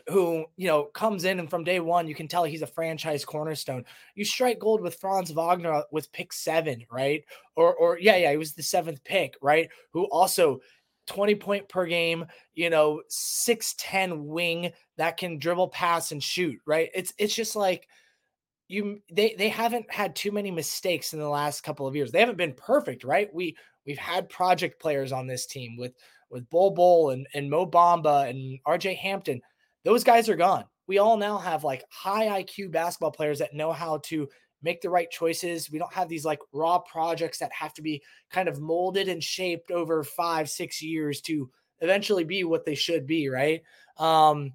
who 0.07 0.45
you 0.55 0.67
know 0.67 0.85
comes 0.85 1.25
in 1.25 1.39
and 1.39 1.49
from 1.49 1.63
day 1.63 1.79
one 1.79 2.07
you 2.07 2.15
can 2.15 2.27
tell 2.27 2.43
he's 2.43 2.61
a 2.61 2.67
franchise 2.67 3.25
cornerstone. 3.25 3.83
You 4.15 4.25
strike 4.25 4.59
gold 4.59 4.81
with 4.81 4.95
Franz 4.95 5.31
Wagner 5.31 5.83
with 5.91 6.11
pick 6.11 6.33
seven, 6.33 6.85
right? 6.91 7.23
Or 7.55 7.73
or 7.75 7.99
yeah, 7.99 8.15
yeah, 8.15 8.31
he 8.31 8.37
was 8.37 8.53
the 8.53 8.63
seventh 8.63 9.03
pick, 9.03 9.35
right? 9.41 9.69
Who 9.91 10.05
also 10.05 10.61
20 11.07 11.35
point 11.35 11.67
per 11.67 11.85
game, 11.85 12.25
you 12.53 12.69
know, 12.69 13.01
6'10 13.09 14.23
wing 14.25 14.71
that 14.97 15.17
can 15.17 15.39
dribble, 15.39 15.69
pass, 15.69 16.11
and 16.11 16.23
shoot, 16.23 16.59
right? 16.65 16.89
It's 16.93 17.13
it's 17.17 17.35
just 17.35 17.55
like 17.55 17.87
you 18.67 19.01
they 19.11 19.35
they 19.37 19.49
haven't 19.49 19.91
had 19.91 20.15
too 20.15 20.31
many 20.31 20.51
mistakes 20.51 21.13
in 21.13 21.19
the 21.19 21.27
last 21.27 21.61
couple 21.61 21.85
of 21.85 21.95
years. 21.95 22.11
They 22.11 22.19
haven't 22.19 22.37
been 22.37 22.53
perfect, 22.53 23.03
right? 23.03 23.33
We 23.33 23.57
we've 23.85 23.97
had 23.97 24.29
project 24.29 24.81
players 24.81 25.11
on 25.11 25.27
this 25.27 25.45
team 25.45 25.75
with 25.77 25.93
with 26.29 26.49
Bol 26.49 26.71
Bol 26.71 27.09
and, 27.09 27.27
and 27.33 27.49
Mo 27.49 27.65
Bamba 27.65 28.29
and 28.29 28.59
RJ 28.65 28.95
Hampton 28.97 29.41
those 29.83 30.03
guys 30.03 30.29
are 30.29 30.35
gone. 30.35 30.65
We 30.87 30.97
all 30.97 31.17
now 31.17 31.37
have 31.37 31.63
like 31.63 31.83
high 31.89 32.43
IQ 32.43 32.71
basketball 32.71 33.11
players 33.11 33.39
that 33.39 33.53
know 33.53 33.71
how 33.71 33.99
to 34.05 34.27
make 34.63 34.81
the 34.81 34.89
right 34.89 35.09
choices. 35.09 35.71
We 35.71 35.79
don't 35.79 35.93
have 35.93 36.09
these 36.09 36.25
like 36.25 36.39
raw 36.51 36.79
projects 36.79 37.39
that 37.39 37.51
have 37.53 37.73
to 37.75 37.81
be 37.81 38.01
kind 38.29 38.47
of 38.47 38.59
molded 38.59 39.07
and 39.07 39.23
shaped 39.23 39.71
over 39.71 40.03
five, 40.03 40.49
six 40.49 40.81
years 40.81 41.21
to 41.21 41.49
eventually 41.79 42.23
be 42.23 42.43
what 42.43 42.65
they 42.65 42.75
should 42.75 43.07
be, 43.07 43.29
right? 43.29 43.61
Um, 43.97 44.53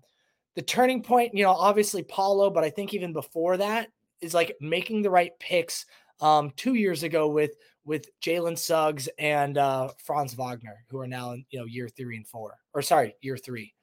the 0.55 0.63
turning 0.63 1.03
point, 1.03 1.35
you 1.35 1.43
know, 1.43 1.51
obviously 1.51 2.03
Paolo, 2.03 2.51
but 2.51 2.65
I 2.65 2.71
think 2.71 2.95
even 2.95 3.13
before 3.13 3.57
that 3.57 3.89
is 4.21 4.35
like 4.35 4.57
making 4.61 5.03
the 5.03 5.11
right 5.11 5.33
picks 5.39 5.85
um, 6.21 6.51
two 6.57 6.75
years 6.75 7.03
ago 7.03 7.29
with 7.29 7.53
with 7.85 8.09
Jalen 8.21 8.59
Suggs 8.59 9.09
and 9.19 9.59
uh, 9.59 9.91
Franz 9.99 10.35
Wagner, 10.35 10.85
who 10.89 10.99
are 10.99 11.07
now 11.07 11.33
in 11.33 11.45
you 11.51 11.59
know 11.59 11.67
year 11.67 11.89
three 11.89 12.17
and 12.17 12.27
four, 12.27 12.57
or 12.75 12.83
sorry, 12.83 13.15
year 13.21 13.37
three. 13.37 13.75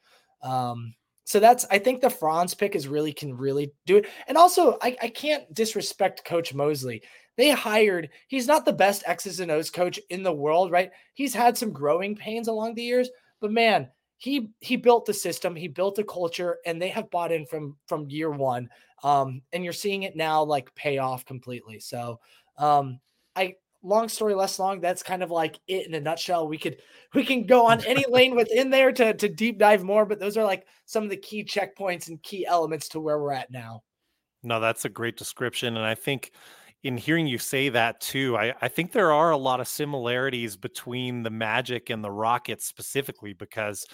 Um, 0.42 0.94
so 1.26 1.40
that's 1.40 1.66
I 1.72 1.80
think 1.80 2.02
the 2.02 2.10
Franz 2.10 2.54
pick 2.54 2.76
is 2.76 2.88
really 2.88 3.14
can 3.14 3.36
really 3.36 3.72
do 3.86 3.98
it. 3.98 4.08
And 4.28 4.38
also 4.38 4.78
I, 4.82 4.96
I 5.02 5.08
can't 5.10 5.52
disrespect 5.54 6.26
Coach 6.26 6.54
Mosley. 6.54 7.02
They 7.38 7.50
hired, 7.50 8.10
he's 8.28 8.46
not 8.48 8.64
the 8.66 8.74
best 8.74 9.04
X's 9.08 9.40
and 9.40 9.50
O's 9.50 9.72
coach 9.72 10.00
in 10.10 10.22
the 10.22 10.34
world, 10.34 10.72
right? 10.72 10.92
He's 11.16 11.34
had 11.34 11.58
some 11.58 11.72
growing 11.72 12.16
pains 12.16 12.48
along 12.48 12.76
the 12.76 12.84
years, 12.84 13.10
but 13.42 13.52
man, 13.52 13.90
he 14.18 14.50
he 14.62 14.78
built 14.78 15.06
the 15.06 15.14
system, 15.14 15.56
he 15.56 15.68
built 15.68 15.96
the 15.96 16.04
culture, 16.04 16.58
and 16.66 16.82
they 16.82 16.90
have 16.90 17.10
bought 17.10 17.32
in 17.32 17.46
from 17.46 17.76
from 17.88 18.10
year 18.10 18.32
one. 18.32 18.70
Um, 19.04 19.42
and 19.52 19.64
you're 19.64 19.74
seeing 19.74 20.04
it 20.04 20.16
now 20.16 20.44
like 20.44 20.74
pay 20.76 20.98
off 20.98 21.26
completely. 21.26 21.80
So 21.80 22.20
um 22.58 23.00
I 23.36 23.56
long 23.84 24.08
story 24.10 24.34
less 24.34 24.60
long 24.60 24.80
that's 24.80 25.04
kind 25.04 25.22
of 25.22 25.30
like 25.30 25.60
it 25.68 25.88
in 25.88 25.94
a 25.94 26.00
nutshell. 26.00 26.48
We 26.48 26.58
could 26.58 26.78
we 27.14 27.26
can 27.26 27.46
go 27.46 27.68
on 27.68 27.84
any 27.86 28.06
lane 28.10 28.36
within 28.36 28.70
there 28.70 28.92
to 28.92 29.14
to 29.14 29.30
deep 29.30 29.60
dive 29.60 29.84
more 29.84 30.06
but 30.06 30.20
those 30.20 30.38
are 30.38 30.44
like 30.44 30.66
some 30.86 31.04
of 31.04 31.10
the 31.10 31.18
key 31.18 31.44
checkpoints 31.44 32.08
and 32.08 32.22
key 32.24 32.46
elements 32.46 32.90
to 32.90 33.00
where 33.00 33.20
we're 33.20 33.34
at 33.34 33.52
now. 33.52 33.84
No 34.42 34.60
that's 34.60 34.86
a 34.86 34.90
great 34.90 35.18
description 35.18 35.78
and 35.78 35.86
i 35.86 35.96
think 35.96 36.32
in 36.84 36.98
hearing 36.98 37.28
you 37.28 37.38
say 37.38 37.70
that 37.70 38.02
too 38.02 38.36
i 38.36 38.54
i 38.62 38.68
think 38.68 38.92
there 38.92 39.14
are 39.14 39.32
a 39.32 39.38
lot 39.38 39.62
of 39.62 39.70
similarities 39.70 40.58
between 40.58 41.24
the 41.24 41.30
magic 41.30 41.90
and 41.90 42.04
the 42.04 42.12
rockets 42.12 42.66
specifically 42.66 43.32
because 43.32 43.86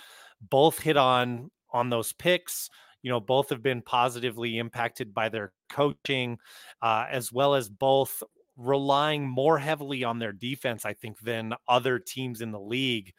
both 0.41 0.79
hit 0.79 0.98
on 0.98 1.50
on 1.72 1.89
those 1.89 2.13
picks. 2.13 2.69
You 3.01 3.12
know 3.12 3.19
both 3.19 3.50
have 3.50 3.63
been 3.63 3.81
positively 3.81 4.58
impacted 4.58 5.13
by 5.13 5.29
their 5.29 5.53
coaching 5.69 6.38
uh, 6.81 7.05
as 7.10 7.31
well 7.31 7.55
as 7.55 7.69
both 7.69 8.22
relying 8.60 9.28
more 9.28 9.58
heavily 9.58 10.04
on 10.04 10.20
their 10.20 10.34
defense, 10.34 10.86
I 10.86 10.94
think, 10.94 11.20
than 11.20 11.54
other 11.68 11.98
teams 11.98 12.42
in 12.42 12.51
the 12.51 12.60
league. 12.60 13.13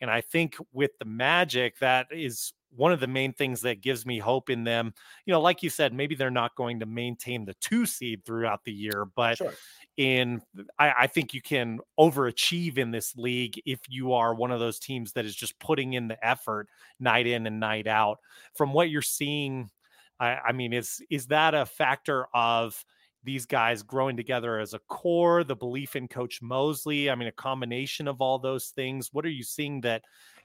And 0.00 0.10
I 0.10 0.20
think 0.20 0.56
with 0.72 0.92
the 0.98 1.04
Magic, 1.04 1.78
that 1.80 2.06
is 2.12 2.52
one 2.76 2.92
of 2.92 3.00
the 3.00 3.06
main 3.06 3.32
things 3.32 3.60
that 3.62 3.82
gives 3.82 4.06
me 4.06 4.18
hope 4.18 4.50
in 4.50 4.64
them. 4.64 4.94
You 5.26 5.32
know, 5.32 5.40
like 5.40 5.62
you 5.62 5.70
said, 5.70 5.92
maybe 5.92 6.14
they're 6.14 6.30
not 6.30 6.56
going 6.56 6.80
to 6.80 6.86
maintain 6.86 7.44
the 7.44 7.54
two 7.54 7.86
seed 7.86 8.24
throughout 8.24 8.64
the 8.64 8.72
year, 8.72 9.04
but 9.16 9.38
sure. 9.38 9.54
in 9.96 10.40
I, 10.78 10.92
I, 11.00 11.06
think 11.06 11.34
you 11.34 11.42
can 11.42 11.78
overachieve 11.98 12.78
in 12.78 12.90
this 12.90 13.14
league 13.16 13.60
if 13.64 13.80
you 13.88 14.12
are 14.12 14.34
one 14.34 14.50
of 14.50 14.60
those 14.60 14.78
teams 14.78 15.12
that 15.12 15.24
is 15.24 15.36
just 15.36 15.58
putting 15.60 15.92
in 15.92 16.08
the 16.08 16.26
effort 16.26 16.68
night 16.98 17.26
in 17.26 17.46
and 17.46 17.60
night 17.60 17.86
out. 17.86 18.18
From 18.54 18.72
what 18.72 18.90
you're 18.90 19.02
seeing, 19.02 19.70
I, 20.18 20.38
I 20.48 20.52
mean, 20.52 20.72
is 20.72 21.00
is 21.10 21.26
that 21.28 21.54
a 21.54 21.66
factor 21.66 22.26
of 22.34 22.84
these 23.24 23.46
guys 23.46 23.82
growing 23.82 24.16
together 24.16 24.58
as 24.58 24.74
a 24.74 24.78
core, 24.88 25.44
the 25.44 25.56
belief 25.56 25.96
in 25.96 26.08
Coach 26.08 26.40
Mosley. 26.42 27.10
I 27.10 27.14
mean, 27.14 27.28
a 27.28 27.32
combination 27.32 28.06
of 28.08 28.20
all 28.20 28.38
those 28.38 28.68
things. 28.68 29.10
What 29.12 29.24
are 29.24 29.30
you 29.30 29.42
seeing 29.42 29.80
that 29.82 30.02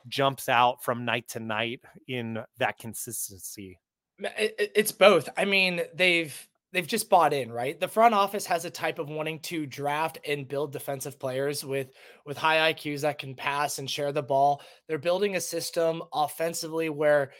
jumps 0.08 0.50
out 0.50 0.84
from 0.84 1.06
night 1.06 1.28
to 1.30 1.40
night 1.40 1.82
in 2.08 2.40
that 2.58 2.78
consistency? 2.78 3.80
It's 4.20 4.92
both. 4.92 5.30
I 5.38 5.46
mean, 5.46 5.82
they've 5.94 6.48
they've 6.72 6.88
just 6.88 7.10
bought 7.10 7.34
in, 7.34 7.52
right? 7.52 7.80
The 7.80 7.88
front 7.88 8.14
office 8.14 8.46
has 8.46 8.66
a 8.66 8.70
type 8.70 9.00
of 9.00 9.10
wanting 9.10 9.40
to 9.42 9.66
draft 9.66 10.20
and 10.28 10.48
build 10.48 10.72
defensive 10.72 11.20
players 11.20 11.64
with 11.64 11.92
with 12.26 12.38
high 12.38 12.74
IQs 12.74 13.02
that 13.02 13.18
can 13.18 13.36
pass 13.36 13.80
and 13.80 13.90
share 13.90 14.12
the 14.12 14.24
ball. 14.24 14.62
They're 14.88 14.98
building 14.98 15.36
a 15.36 15.42
system 15.42 16.02
offensively 16.14 16.90
where 16.90 17.32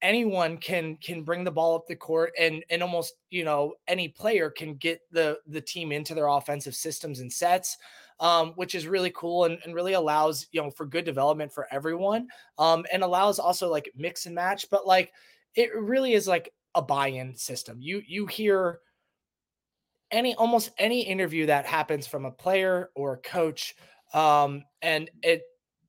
anyone 0.00 0.56
can 0.56 0.96
can 0.96 1.22
bring 1.22 1.44
the 1.44 1.50
ball 1.50 1.74
up 1.74 1.86
the 1.86 1.96
court 1.96 2.32
and 2.38 2.64
and 2.70 2.82
almost 2.82 3.14
you 3.30 3.44
know 3.44 3.74
any 3.88 4.08
player 4.08 4.50
can 4.50 4.74
get 4.74 5.00
the 5.10 5.38
the 5.46 5.60
team 5.60 5.90
into 5.90 6.14
their 6.14 6.28
offensive 6.28 6.74
systems 6.74 7.20
and 7.20 7.32
sets 7.32 7.76
um, 8.20 8.50
which 8.56 8.74
is 8.74 8.88
really 8.88 9.12
cool 9.14 9.44
and, 9.44 9.58
and 9.64 9.74
really 9.74 9.92
allows 9.92 10.46
you 10.52 10.62
know 10.62 10.70
for 10.70 10.86
good 10.86 11.04
development 11.04 11.52
for 11.52 11.66
everyone 11.72 12.28
um, 12.58 12.84
and 12.92 13.02
allows 13.02 13.38
also 13.38 13.68
like 13.68 13.90
mix 13.96 14.26
and 14.26 14.34
match 14.34 14.66
but 14.70 14.86
like 14.86 15.12
it 15.54 15.74
really 15.74 16.12
is 16.12 16.28
like 16.28 16.52
a 16.74 16.82
buy-in 16.82 17.34
system. 17.34 17.78
You 17.80 18.02
you 18.06 18.26
hear 18.26 18.78
any 20.10 20.34
almost 20.36 20.70
any 20.78 21.02
interview 21.02 21.46
that 21.46 21.66
happens 21.66 22.06
from 22.06 22.24
a 22.24 22.30
player 22.30 22.90
or 22.94 23.14
a 23.14 23.18
coach 23.18 23.74
um, 24.14 24.62
and 24.80 25.10
it 25.22 25.42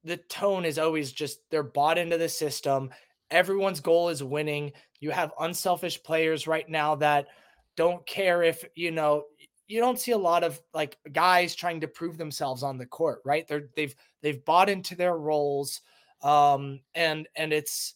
the 0.04 0.18
tone 0.18 0.66
is 0.66 0.80
always 0.80 1.12
just 1.12 1.40
they're 1.52 1.64
bought 1.64 1.98
into 1.98 2.18
the 2.18 2.28
system 2.28 2.90
Everyone's 3.32 3.80
goal 3.80 4.10
is 4.10 4.24
winning. 4.24 4.72
You 5.00 5.12
have 5.12 5.34
unselfish 5.40 6.02
players 6.04 6.48
right 6.48 6.68
now 6.68 6.96
that 6.96 7.28
don't 7.76 8.06
care 8.06 8.44
if, 8.44 8.66
you 8.76 8.92
know, 8.92 9.26
you 9.68 9.80
don't 9.80 10.00
see 10.00 10.12
a 10.12 10.18
lot 10.18 10.44
of 10.44 10.60
like 10.74 10.98
guys 11.12 11.56
trying 11.56 11.82
to 11.82 11.88
prove 11.88 12.18
themselves 12.18 12.64
on 12.64 12.78
the 12.78 12.86
court, 12.86 13.22
right? 13.24 13.48
They're 13.48 13.70
they've 13.76 13.96
they've 14.22 14.44
bought 14.44 14.70
into 14.70 14.96
their 14.96 15.16
roles. 15.16 15.82
Um 16.22 16.82
and 16.96 17.28
and 17.36 17.54
it's 17.54 17.94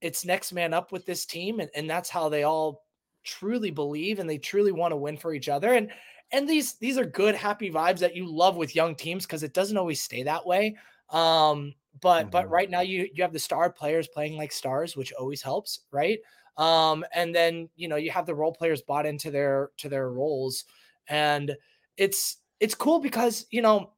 it's 0.00 0.24
next 0.24 0.52
man 0.52 0.74
up 0.74 0.92
with 0.92 1.06
this 1.06 1.24
team 1.24 1.60
and, 1.60 1.70
and 1.74 1.88
that's 1.88 2.10
how 2.10 2.28
they 2.28 2.42
all 2.42 2.84
truly 3.24 3.70
believe 3.70 4.18
and 4.18 4.28
they 4.28 4.38
truly 4.38 4.72
want 4.72 4.92
to 4.92 4.96
win 4.96 5.16
for 5.16 5.34
each 5.34 5.48
other 5.48 5.72
and 5.74 5.90
and 6.32 6.48
these 6.48 6.74
these 6.74 6.98
are 6.98 7.04
good 7.04 7.34
happy 7.34 7.70
vibes 7.70 7.98
that 7.98 8.14
you 8.14 8.26
love 8.26 8.56
with 8.56 8.76
young 8.76 8.94
teams 8.94 9.26
because 9.26 9.42
it 9.42 9.54
doesn't 9.54 9.76
always 9.76 10.00
stay 10.00 10.22
that 10.22 10.46
way 10.46 10.76
um 11.10 11.74
but 12.00 12.22
mm-hmm. 12.22 12.30
but 12.30 12.50
right 12.50 12.70
now 12.70 12.80
you 12.80 13.08
you 13.12 13.22
have 13.22 13.32
the 13.32 13.38
star 13.38 13.70
players 13.70 14.08
playing 14.08 14.36
like 14.36 14.52
stars, 14.52 14.96
which 14.96 15.12
always 15.12 15.42
helps, 15.42 15.80
right? 15.90 16.18
Um, 16.56 17.04
and 17.14 17.34
then 17.34 17.68
you 17.76 17.88
know 17.88 17.96
you 17.96 18.10
have 18.10 18.26
the 18.26 18.34
role 18.34 18.52
players 18.52 18.82
bought 18.82 19.06
into 19.06 19.30
their 19.30 19.70
to 19.78 19.88
their 19.88 20.10
roles, 20.10 20.64
and 21.08 21.56
it's 21.96 22.38
it's 22.60 22.74
cool 22.74 22.98
because 22.98 23.46
you 23.50 23.62
know 23.62 23.92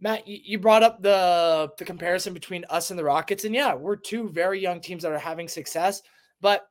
Matt, 0.00 0.26
you 0.26 0.58
brought 0.58 0.82
up 0.82 1.00
the 1.00 1.70
the 1.78 1.84
comparison 1.84 2.34
between 2.34 2.64
us 2.68 2.90
and 2.90 2.98
the 2.98 3.04
Rockets, 3.04 3.44
and 3.44 3.54
yeah, 3.54 3.74
we're 3.74 3.96
two 3.96 4.28
very 4.28 4.60
young 4.60 4.80
teams 4.80 5.04
that 5.04 5.12
are 5.12 5.18
having 5.18 5.48
success, 5.48 6.02
but 6.40 6.66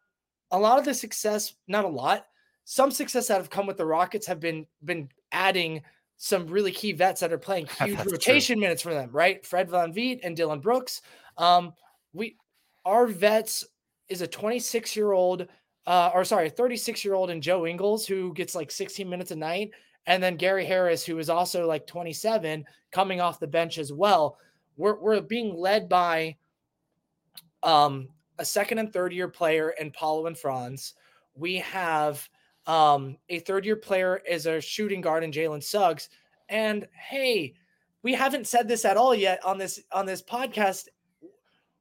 a 0.52 0.60
lot 0.60 0.78
of 0.78 0.86
the 0.86 0.94
success, 0.94 1.54
not 1.68 1.86
a 1.86 1.88
lot, 1.88 2.26
some 2.66 2.92
success 2.92 3.28
that 3.28 3.38
have 3.38 3.50
come 3.50 3.66
with 3.66 3.78
the 3.78 3.86
Rockets 3.86 4.28
have 4.28 4.42
been 4.42 4.68
been 4.84 5.10
adding 5.32 5.82
some 6.24 6.46
really 6.46 6.72
key 6.72 6.92
vets 6.92 7.20
that 7.20 7.34
are 7.34 7.40
playing 7.40 7.66
huge 7.84 7.98
rotation 8.06 8.58
true. 8.58 8.62
minutes 8.62 8.84
for 8.84 8.94
them, 8.94 9.10
right? 9.12 9.44
Fred 9.44 9.68
VanVleet 9.68 10.20
and 10.22 10.38
Dillon 10.38 10.60
Brooks. 10.60 11.02
Um, 11.36 11.74
we 12.14 12.36
our 12.86 13.08
vets 13.08 13.66
is 14.08 14.22
a 14.22 14.28
26 14.28 14.96
year 14.96 15.14
old, 15.14 15.48
uh, 15.88 16.12
or 16.14 16.24
sorry, 16.24 16.52
36 16.52 17.04
year 17.04 17.16
old 17.16 17.32
and 17.32 17.42
Joe 17.42 17.66
Ingles 17.66 18.06
who 18.06 18.34
gets 18.36 18.54
like 18.54 18.70
16 18.70 19.10
minutes 19.10 19.32
a 19.32 19.36
night, 19.36 19.72
and 20.06 20.22
then 20.22 20.36
Gary 20.36 20.64
Harris 20.64 21.04
who 21.04 21.18
is 21.18 21.28
also 21.28 21.66
like 21.66 21.88
27 21.88 22.66
coming 22.92 23.20
off 23.20 23.40
the 23.40 23.48
bench 23.48 23.80
as 23.80 23.92
well. 23.92 24.38
We're 24.78 25.00
we're 25.00 25.22
being 25.22 25.56
led 25.56 25.90
by 25.90 26.36
um 27.64 28.10
a 28.38 28.46
second 28.46 28.78
and 28.78 28.94
third 28.94 29.12
year 29.12 29.28
player 29.28 29.72
in 29.72 29.90
Paolo 29.90 30.28
and 30.28 30.38
Franz. 30.38 30.94
We 31.34 31.56
have 31.56 32.30
um, 32.68 33.18
a 33.30 33.40
third 33.40 33.66
year 33.66 33.76
player 33.76 34.22
is 34.30 34.46
a 34.46 34.62
shooting 34.62 35.02
guard 35.02 35.24
in 35.24 35.32
Jalen 35.32 35.64
Suggs. 35.64 36.10
And 36.50 36.88
hey, 36.94 37.56
we 38.04 38.14
haven't 38.14 38.48
said 38.48 38.68
this 38.68 38.86
at 38.86 38.98
all 38.98 39.16
yet 39.16 39.44
on 39.46 39.58
this 39.58 39.82
on 39.92 40.06
this 40.06 40.22
podcast. 40.22 40.88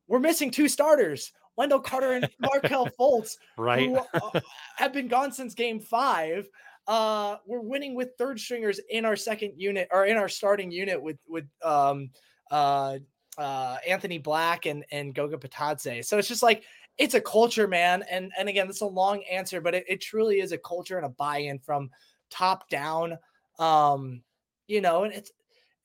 We're 0.06 0.18
missing 0.18 0.50
two 0.50 0.68
starters, 0.68 1.32
Wendell 1.56 1.80
Carter 1.80 2.12
and 2.12 2.28
Markelle 2.40 2.88
Fultz, 2.98 3.36
right? 3.56 3.88
Who, 3.88 3.96
uh, 3.96 4.40
have 4.76 4.92
been 4.92 5.08
gone 5.08 5.32
since 5.32 5.54
game 5.54 5.80
five. 5.80 6.48
Uh, 6.86 7.36
we're 7.46 7.60
winning 7.60 7.94
with 7.94 8.10
third 8.18 8.40
stringers 8.40 8.80
in 8.90 9.04
our 9.04 9.16
second 9.16 9.52
unit 9.56 9.88
or 9.92 10.06
in 10.06 10.16
our 10.16 10.28
starting 10.28 10.70
unit 10.70 11.00
with 11.00 11.18
with 11.28 11.46
um, 11.62 12.10
uh, 12.50 12.98
uh, 13.38 13.76
Anthony 13.86 14.18
Black 14.18 14.66
and 14.66 14.84
and 14.90 15.14
Goga 15.14 15.36
Bitadze. 15.36 16.04
So 16.04 16.18
it's 16.18 16.28
just 16.28 16.42
like 16.42 16.64
it's 17.00 17.14
a 17.14 17.20
culture, 17.20 17.66
man. 17.66 18.04
And 18.08 18.30
and 18.38 18.48
again, 18.48 18.68
it's 18.68 18.82
a 18.82 18.86
long 18.86 19.24
answer, 19.24 19.60
but 19.60 19.74
it, 19.74 19.84
it 19.88 20.00
truly 20.02 20.40
is 20.40 20.52
a 20.52 20.58
culture 20.58 20.98
and 20.98 21.06
a 21.06 21.08
buy-in 21.08 21.58
from 21.58 21.90
top 22.30 22.68
down. 22.68 23.18
Um, 23.58 24.22
you 24.68 24.82
know, 24.82 25.04
and 25.04 25.14
it's 25.14 25.32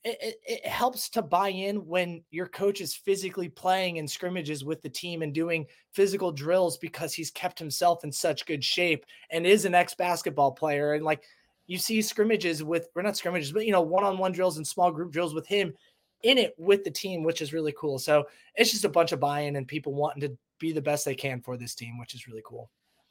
it, 0.04 0.36
it, 0.46 0.68
helps 0.68 1.10
to 1.10 1.22
buy 1.24 1.50
in 1.50 1.78
when 1.88 2.22
your 2.30 2.48
coach 2.48 2.80
is 2.80 2.94
physically 2.94 3.50
playing 3.50 3.98
in 3.98 4.08
scrimmages 4.08 4.64
with 4.64 4.84
the 4.84 4.90
team 4.90 5.24
and 5.24 5.34
doing 5.34 5.66
physical 5.94 6.32
drills 6.32 6.78
because 6.78 7.12
he's 7.12 7.32
kept 7.32 7.58
himself 7.58 8.04
in 8.04 8.12
such 8.12 8.46
good 8.46 8.64
shape 8.64 9.04
and 9.32 9.48
is 9.48 9.66
an 9.66 9.74
ex 9.74 9.96
basketball 9.96 10.52
player. 10.52 10.94
And 10.94 11.04
like 11.04 11.24
you 11.66 11.80
see 11.80 12.04
scrimmages 12.04 12.62
with, 12.62 12.90
we're 12.94 13.02
not 13.02 13.18
scrimmages, 13.18 13.52
but 13.52 13.66
you 13.66 13.72
know, 13.72 13.82
one 13.82 14.04
on 14.04 14.20
one 14.20 14.34
drills 14.34 14.58
and 14.58 14.68
small 14.68 14.92
group 14.92 15.12
drills 15.12 15.34
with 15.34 15.48
him 15.48 15.74
in 16.22 16.38
it 16.38 16.54
with 16.58 16.84
the 16.84 16.92
team, 16.92 17.24
which 17.24 17.42
is 17.42 17.54
really 17.54 17.74
cool. 17.76 17.98
So 17.98 18.26
it's 18.56 18.72
just 18.72 18.86
a 18.86 18.90
bunch 18.90 19.12
of 19.12 19.20
buy 19.20 19.42
in 19.42 19.56
and 19.56 19.68
people 19.68 19.94
wanting 19.94 20.22
to 20.22 20.38
be 20.60 20.72
the 20.72 20.82
best 20.82 21.06
they 21.06 21.16
can 21.16 21.42
for 21.42 21.58
this 21.58 21.76
team, 21.76 21.98
which 21.98 22.14
is 22.14 22.28
really 22.28 22.44
cool. 22.46 22.70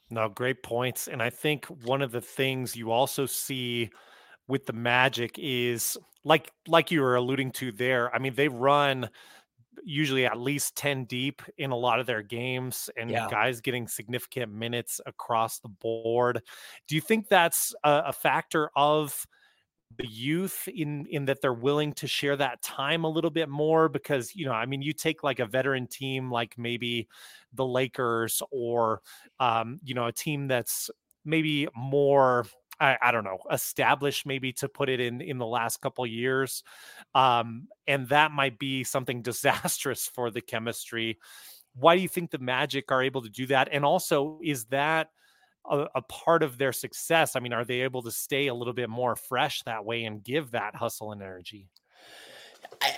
No, 0.09 0.29
great 0.29 0.61
points. 0.63 1.07
And 1.07 1.21
I 1.21 1.29
think 1.29 1.65
one 1.65 2.01
of 2.01 2.11
the 2.11 2.21
things 2.21 2.75
you 2.75 2.91
also 2.91 3.25
see 3.25 3.89
with 4.47 4.65
the 4.65 4.73
Magic 4.73 5.37
is 5.39 5.97
like 6.23 6.51
like 6.67 6.91
you 6.91 7.01
were 7.01 7.15
alluding 7.15 7.51
to 7.53 7.71
there. 7.71 8.13
I 8.13 8.19
mean, 8.19 8.35
they 8.35 8.47
run 8.47 9.09
usually 9.83 10.25
at 10.25 10.39
least 10.39 10.75
10 10.77 11.05
deep 11.05 11.41
in 11.57 11.71
a 11.71 11.75
lot 11.75 11.99
of 11.99 12.07
their 12.07 12.21
games 12.21 12.89
and 12.97 13.09
yeah. 13.09 13.27
guys 13.29 13.61
getting 13.61 13.87
significant 13.87 14.51
minutes 14.51 15.01
across 15.05 15.59
the 15.59 15.69
board. 15.69 16.41
Do 16.87 16.95
you 16.95 17.01
think 17.01 17.27
that's 17.27 17.73
a, 17.83 18.03
a 18.07 18.13
factor 18.13 18.69
of 18.75 19.25
the 19.97 20.07
youth 20.07 20.67
in 20.67 21.05
in 21.07 21.25
that 21.25 21.41
they're 21.41 21.53
willing 21.53 21.93
to 21.93 22.07
share 22.07 22.35
that 22.35 22.61
time 22.61 23.03
a 23.03 23.09
little 23.09 23.29
bit 23.29 23.49
more 23.49 23.89
because 23.89 24.35
you 24.35 24.45
know 24.45 24.51
i 24.51 24.65
mean 24.65 24.81
you 24.81 24.93
take 24.93 25.23
like 25.23 25.39
a 25.39 25.45
veteran 25.45 25.87
team 25.87 26.31
like 26.31 26.57
maybe 26.57 27.07
the 27.53 27.65
lakers 27.65 28.41
or 28.51 29.01
um 29.39 29.79
you 29.83 29.93
know 29.93 30.07
a 30.07 30.11
team 30.11 30.47
that's 30.47 30.89
maybe 31.23 31.67
more 31.75 32.45
I, 32.77 32.97
I, 33.01 33.11
don't 33.13 33.23
know 33.23 33.37
established 33.51 34.25
maybe 34.25 34.51
to 34.53 34.67
put 34.67 34.89
it 34.89 34.99
in 34.99 35.21
in 35.21 35.37
the 35.37 35.45
last 35.45 35.79
couple 35.79 36.05
years 36.05 36.61
um 37.13 37.67
and 37.87 38.09
that 38.09 38.31
might 38.31 38.59
be 38.59 38.83
something 38.83 39.21
disastrous 39.21 40.07
for 40.07 40.29
the 40.31 40.41
chemistry. 40.41 41.17
Why 41.73 41.95
do 41.95 42.01
you 42.01 42.07
think 42.07 42.31
the 42.31 42.37
magic 42.37 42.91
are 42.91 43.03
able 43.03 43.21
to 43.21 43.29
do 43.29 43.47
that? 43.47 43.69
And 43.71 43.83
also 43.83 44.39
is 44.43 44.65
that 44.65 45.09
a, 45.69 45.87
a, 45.95 46.01
part 46.03 46.43
of 46.43 46.57
their 46.57 46.71
success? 46.71 47.35
I 47.35 47.39
mean, 47.39 47.53
are 47.53 47.65
they 47.65 47.81
able 47.81 48.03
to 48.03 48.11
stay 48.11 48.47
a 48.47 48.53
little 48.53 48.73
bit 48.73 48.89
more 48.89 49.15
fresh 49.15 49.61
that 49.63 49.85
way 49.85 50.03
and 50.03 50.23
give 50.23 50.51
that 50.51 50.75
hustle 50.75 51.11
and 51.11 51.21
energy? 51.21 51.69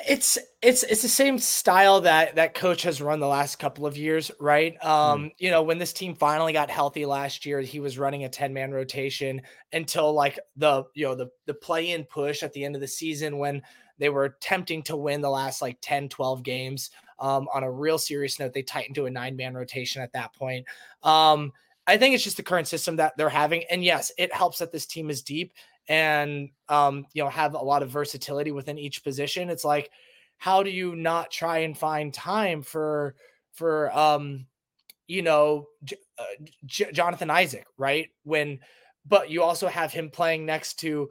It's 0.08 0.38
it's 0.62 0.84
it's 0.84 1.02
the 1.02 1.10
same 1.10 1.38
style 1.38 2.02
that 2.02 2.36
that 2.36 2.54
coach 2.54 2.84
has 2.84 3.02
run 3.02 3.20
the 3.20 3.28
last 3.28 3.58
couple 3.58 3.86
of 3.86 3.98
years, 3.98 4.32
right? 4.40 4.76
Hmm. 4.82 4.90
Um, 4.90 5.24
mm. 5.26 5.32
you 5.38 5.52
know, 5.52 5.62
when 5.62 5.78
this 5.78 5.94
team 5.94 6.16
finally 6.16 6.54
got 6.54 6.70
healthy 6.70 7.06
last 7.06 7.46
year, 7.46 7.62
he 7.62 7.80
was 7.80 7.98
running 7.98 8.24
a 8.24 8.30
10-man 8.30 8.72
rotation 8.72 9.42
until 9.74 10.14
like 10.14 10.40
the 10.56 10.84
you 10.94 11.06
know 11.06 11.16
the 11.16 11.30
the 11.46 11.54
play-in 11.54 12.06
push 12.06 12.44
at 12.44 12.54
the 12.54 12.64
end 12.64 12.76
of 12.76 12.82
the 12.82 12.88
season 12.88 13.38
when 13.38 13.62
they 14.00 14.10
were 14.10 14.26
attempting 14.26 14.84
to 14.84 14.96
win 14.96 15.22
the 15.22 15.30
last 15.30 15.62
like 15.62 15.78
10, 15.82 16.10
12 16.10 16.44
games. 16.44 16.92
Um, 17.20 17.48
on 17.52 17.64
a 17.64 17.72
real 17.72 17.98
serious 17.98 18.40
note, 18.40 18.54
they 18.54 18.62
tightened 18.62 18.96
to 18.96 19.08
a 19.08 19.10
nine-man 19.10 19.56
rotation 19.56 20.04
at 20.04 20.14
that 20.14 20.36
point. 20.36 20.68
Um, 21.02 21.52
I 21.88 21.98
think 21.98 22.14
it's 22.14 22.24
just 22.24 22.38
the 22.38 22.44
current 22.44 22.68
system 22.68 22.98
that 22.98 23.16
they're 23.18 23.30
having. 23.30 23.64
And 23.72 23.84
yes, 23.84 24.12
it 24.18 24.34
helps 24.34 24.60
that 24.60 24.72
this 24.72 24.86
team 24.86 25.10
is 25.10 25.24
deep 25.24 25.54
and 25.88 26.50
um, 26.68 27.06
you 27.14 27.24
know, 27.24 27.30
have 27.30 27.54
a 27.54 27.60
lot 27.60 27.82
of 27.82 27.90
versatility 27.90 28.52
within 28.52 28.78
each 28.78 29.04
position. 29.04 29.50
It's 29.50 29.64
like, 29.64 29.90
how 30.38 30.64
do 30.64 30.70
you 30.70 30.96
not 30.96 31.32
try 31.32 31.60
and 31.60 31.78
find 31.78 32.14
time 32.14 32.62
for 32.62 33.16
for 33.54 33.98
um, 33.98 34.46
you 35.08 35.22
know, 35.22 35.68
J- 35.84 35.98
uh, 36.20 36.46
J- 36.66 36.92
Jonathan 36.92 37.30
Isaac, 37.30 37.66
right? 37.78 38.10
When 38.24 38.60
but 39.06 39.30
you 39.30 39.42
also 39.42 39.68
have 39.68 39.94
him 39.94 40.10
playing 40.10 40.46
next 40.46 40.80
to 40.82 41.10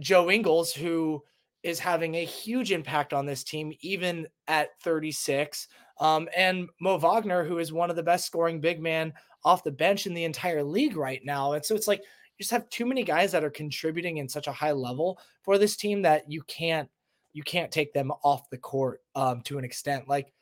Joe 0.00 0.30
Ingles, 0.30 0.72
who 0.72 1.22
is 1.62 1.78
having 1.78 2.16
a 2.16 2.24
huge 2.24 2.72
impact 2.72 3.12
on 3.12 3.26
this 3.26 3.44
team, 3.44 3.72
even 3.80 4.26
at 4.48 4.70
36. 4.82 5.68
Um, 6.00 6.28
and 6.36 6.68
Mo 6.80 6.96
Wagner, 6.98 7.44
who 7.44 7.58
is 7.58 7.72
one 7.72 7.90
of 7.90 7.96
the 7.96 8.02
best 8.02 8.26
scoring 8.26 8.60
big 8.60 8.80
man 8.80 9.12
off 9.44 9.64
the 9.64 9.70
bench 9.70 10.06
in 10.06 10.14
the 10.14 10.24
entire 10.24 10.62
league 10.62 10.96
right 10.96 11.24
now. 11.24 11.52
And 11.52 11.64
so 11.64 11.74
it's 11.74 11.88
like 11.88 12.00
you 12.00 12.42
just 12.42 12.50
have 12.50 12.68
too 12.68 12.86
many 12.86 13.04
guys 13.04 13.32
that 13.32 13.44
are 13.44 13.50
contributing 13.50 14.18
in 14.18 14.28
such 14.28 14.46
a 14.46 14.52
high 14.52 14.72
level 14.72 15.18
for 15.42 15.58
this 15.58 15.76
team 15.76 16.02
that 16.02 16.30
you 16.30 16.42
can't 16.42 16.88
you 17.32 17.42
can't 17.44 17.70
take 17.70 17.92
them 17.92 18.10
off 18.24 18.50
the 18.50 18.58
court 18.58 19.02
um, 19.14 19.40
to 19.42 19.56
an 19.58 19.64
extent. 19.64 20.08
Like 20.08 20.32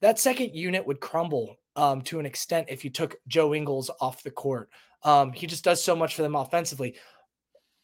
that 0.00 0.18
second 0.18 0.54
unit 0.54 0.84
would 0.84 1.00
crumble 1.00 1.56
um, 1.76 2.02
to 2.02 2.18
an 2.18 2.26
extent 2.26 2.66
if 2.68 2.84
you 2.84 2.90
took 2.90 3.16
Joe 3.28 3.54
Ingles 3.54 3.90
off 4.00 4.22
the 4.22 4.30
court. 4.30 4.68
Um, 5.04 5.32
he 5.32 5.46
just 5.46 5.62
does 5.62 5.82
so 5.82 5.94
much 5.94 6.16
for 6.16 6.22
them 6.22 6.34
offensively. 6.34 6.96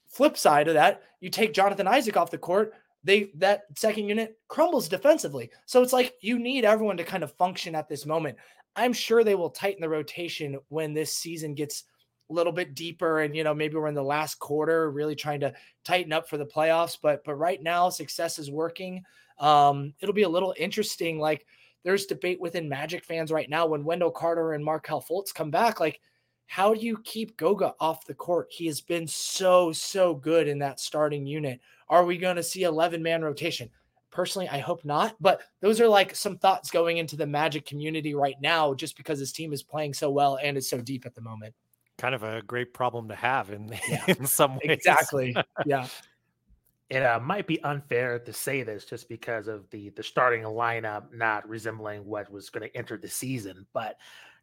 Flip 0.09 0.37
side 0.37 0.67
of 0.67 0.75
that, 0.75 1.03
you 1.21 1.31
take 1.31 1.55
Jonathan 1.55 1.87
Isaac 1.87 2.17
off 2.17 2.33
the 2.33 2.39
court, 2.39 2.75
they 3.05 3.31
that 3.37 3.63
second 3.77 4.09
unit 4.09 4.39
crumbles 4.49 4.89
defensively. 4.89 5.51
So 5.67 5.83
it's 5.83 5.93
like 5.93 6.15
you 6.21 6.39
need 6.39 6.65
everyone 6.65 6.97
to 6.99 7.05
kind 7.05 7.23
of 7.23 7.33
function 7.33 7.75
at 7.75 7.89
this 7.89 8.05
moment. 8.05 8.37
I'm 8.81 8.95
sure 8.95 9.23
they 9.23 9.35
will 9.35 9.51
tighten 9.51 9.83
the 9.83 9.91
rotation 9.91 10.59
when 10.69 10.95
this 10.95 11.13
season 11.13 11.55
gets 11.55 11.85
a 12.31 12.33
little 12.33 12.53
bit 12.53 12.75
deeper 12.75 13.21
and 13.21 13.37
you 13.37 13.45
know 13.45 13.53
maybe 13.53 13.75
we're 13.75 13.89
in 13.89 13.95
the 13.95 14.03
last 14.03 14.39
quarter 14.39 14.91
really 14.91 15.15
trying 15.15 15.41
to 15.41 15.53
tighten 15.85 16.15
up 16.15 16.27
for 16.27 16.39
the 16.39 16.47
playoffs. 16.47 16.97
But 17.01 17.23
but 17.25 17.35
right 17.35 17.63
now 17.63 17.91
success 17.91 18.39
is 18.39 18.51
working. 18.51 19.03
Um 19.39 19.93
it'll 20.01 20.15
be 20.15 20.23
a 20.23 20.29
little 20.29 20.55
interesting. 20.57 21.19
Like 21.19 21.45
there's 21.85 22.07
debate 22.07 22.41
within 22.41 22.71
magic 22.71 23.05
fans 23.05 23.31
right 23.31 23.51
now 23.51 23.67
when 23.67 23.85
wendell 23.85 24.11
carter 24.11 24.55
and 24.55 24.65
markelle 24.65 25.03
fultz 25.03 25.35
come 25.35 25.51
back 25.51 25.79
like 25.79 26.01
how 26.47 26.75
do 26.75 26.81
you 26.81 26.99
keep 27.05 27.37
goga 27.37 27.75
off 27.81 28.07
the 28.07 28.15
court? 28.15 28.49
He 28.51 28.67
has 28.67 28.81
been 28.81 29.07
so 29.07 29.73
so 29.73 30.15
good 30.15 30.49
in 30.49 30.59
that 30.61 30.81
starting 30.81 31.27
unit. 31.27 31.61
Are 31.91 32.07
we 32.07 32.17
going 32.17 32.37
to 32.37 32.43
see 32.43 32.63
11 32.63 33.03
man 33.03 33.23
rotation 33.23 33.69
Personally, 34.11 34.49
I 34.49 34.59
hope 34.59 34.85
not. 34.85 35.17
But 35.21 35.43
those 35.61 35.81
are 35.81 35.89
like 35.89 36.15
some 36.15 36.39
thoughts 36.39 36.71
going 36.71 36.99
into 36.99 37.17
the 37.17 37.27
Magic 37.27 37.67
community 37.67 38.15
right 38.15 38.37
now, 38.41 38.75
just 38.75 38.97
because 38.97 39.19
this 39.19 39.33
team 39.33 39.53
is 39.53 39.63
playing 39.63 39.95
so 39.95 40.11
well 40.11 40.39
and 40.43 40.57
is 40.57 40.69
so 40.69 40.81
deep 40.81 41.07
at 41.07 41.15
the 41.15 41.21
moment. 41.21 41.55
Kind 41.99 42.15
of 42.15 42.23
a 42.23 42.43
great 42.43 42.73
problem 42.73 43.09
to 43.09 43.15
have 43.15 43.51
in 43.51 43.69
yeah. 43.89 44.05
in 44.07 44.27
some 44.27 44.55
ways. 44.55 44.63
Exactly. 44.65 45.37
Yeah. 45.67 45.87
it 46.91 47.03
uh, 47.05 47.21
might 47.21 47.47
be 47.47 47.63
unfair 47.63 48.19
to 48.19 48.33
say 48.33 48.63
this 48.63 48.85
just 48.85 49.09
because 49.09 49.47
of 49.47 49.71
the 49.71 49.91
the 49.91 50.03
starting 50.03 50.43
lineup 50.43 51.15
not 51.15 51.49
resembling 51.49 52.05
what 52.05 52.31
was 52.31 52.51
going 52.51 52.69
to 52.69 52.77
enter 52.77 52.97
the 52.97 53.09
season, 53.09 53.67
but 53.73 53.97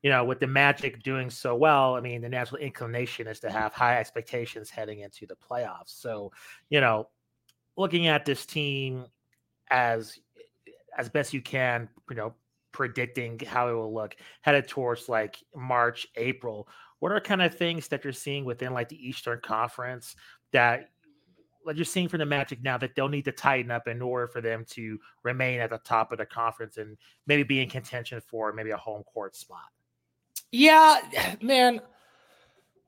you 0.03 0.09
know, 0.09 0.23
with 0.23 0.39
the 0.39 0.47
Magic 0.47 1.01
doing 1.03 1.29
so 1.29 1.55
well, 1.55 1.95
I 1.95 2.01
mean, 2.01 2.21
the 2.21 2.29
natural 2.29 2.61
inclination 2.61 3.27
is 3.27 3.39
to 3.41 3.49
have 3.49 3.73
high 3.73 3.97
expectations 3.99 4.69
heading 4.69 4.99
into 4.99 5.25
the 5.25 5.35
playoffs. 5.35 5.87
So, 5.89 6.31
you 6.69 6.79
know, 6.81 7.09
looking 7.75 8.07
at 8.07 8.23
this 8.23 8.45
team 8.45 9.05
as 9.69 10.19
as 10.97 11.09
best 11.09 11.33
you 11.33 11.41
can, 11.41 11.89
you 12.09 12.15
know, 12.15 12.33
predicting 12.71 13.39
how 13.39 13.69
it 13.69 13.73
will 13.73 13.93
look 13.93 14.15
headed 14.41 14.67
towards 14.67 15.09
like 15.09 15.37
March, 15.55 16.07
April. 16.15 16.67
What 16.99 17.11
are 17.11 17.19
kind 17.19 17.41
of 17.41 17.55
things 17.55 17.87
that 17.89 18.03
you're 18.03 18.13
seeing 18.13 18.45
within 18.45 18.73
like 18.73 18.89
the 18.89 19.07
Eastern 19.07 19.39
Conference 19.41 20.15
that 20.51 20.89
like 21.67 21.75
you're 21.75 21.85
seeing 21.85 22.07
from 22.07 22.19
the 22.19 22.25
Magic 22.25 22.63
now 22.63 22.77
that 22.77 22.95
they'll 22.95 23.09
need 23.09 23.25
to 23.25 23.31
tighten 23.31 23.71
up 23.71 23.87
in 23.87 24.01
order 24.01 24.25
for 24.25 24.41
them 24.41 24.65
to 24.69 24.97
remain 25.23 25.59
at 25.59 25.69
the 25.69 25.77
top 25.79 26.11
of 26.11 26.17
the 26.17 26.25
conference 26.25 26.77
and 26.77 26.97
maybe 27.27 27.43
be 27.43 27.61
in 27.61 27.69
contention 27.69 28.21
for 28.21 28.53
maybe 28.53 28.71
a 28.71 28.77
home 28.77 29.03
court 29.03 29.35
spot? 29.35 29.65
Yeah, 30.51 31.01
man. 31.41 31.81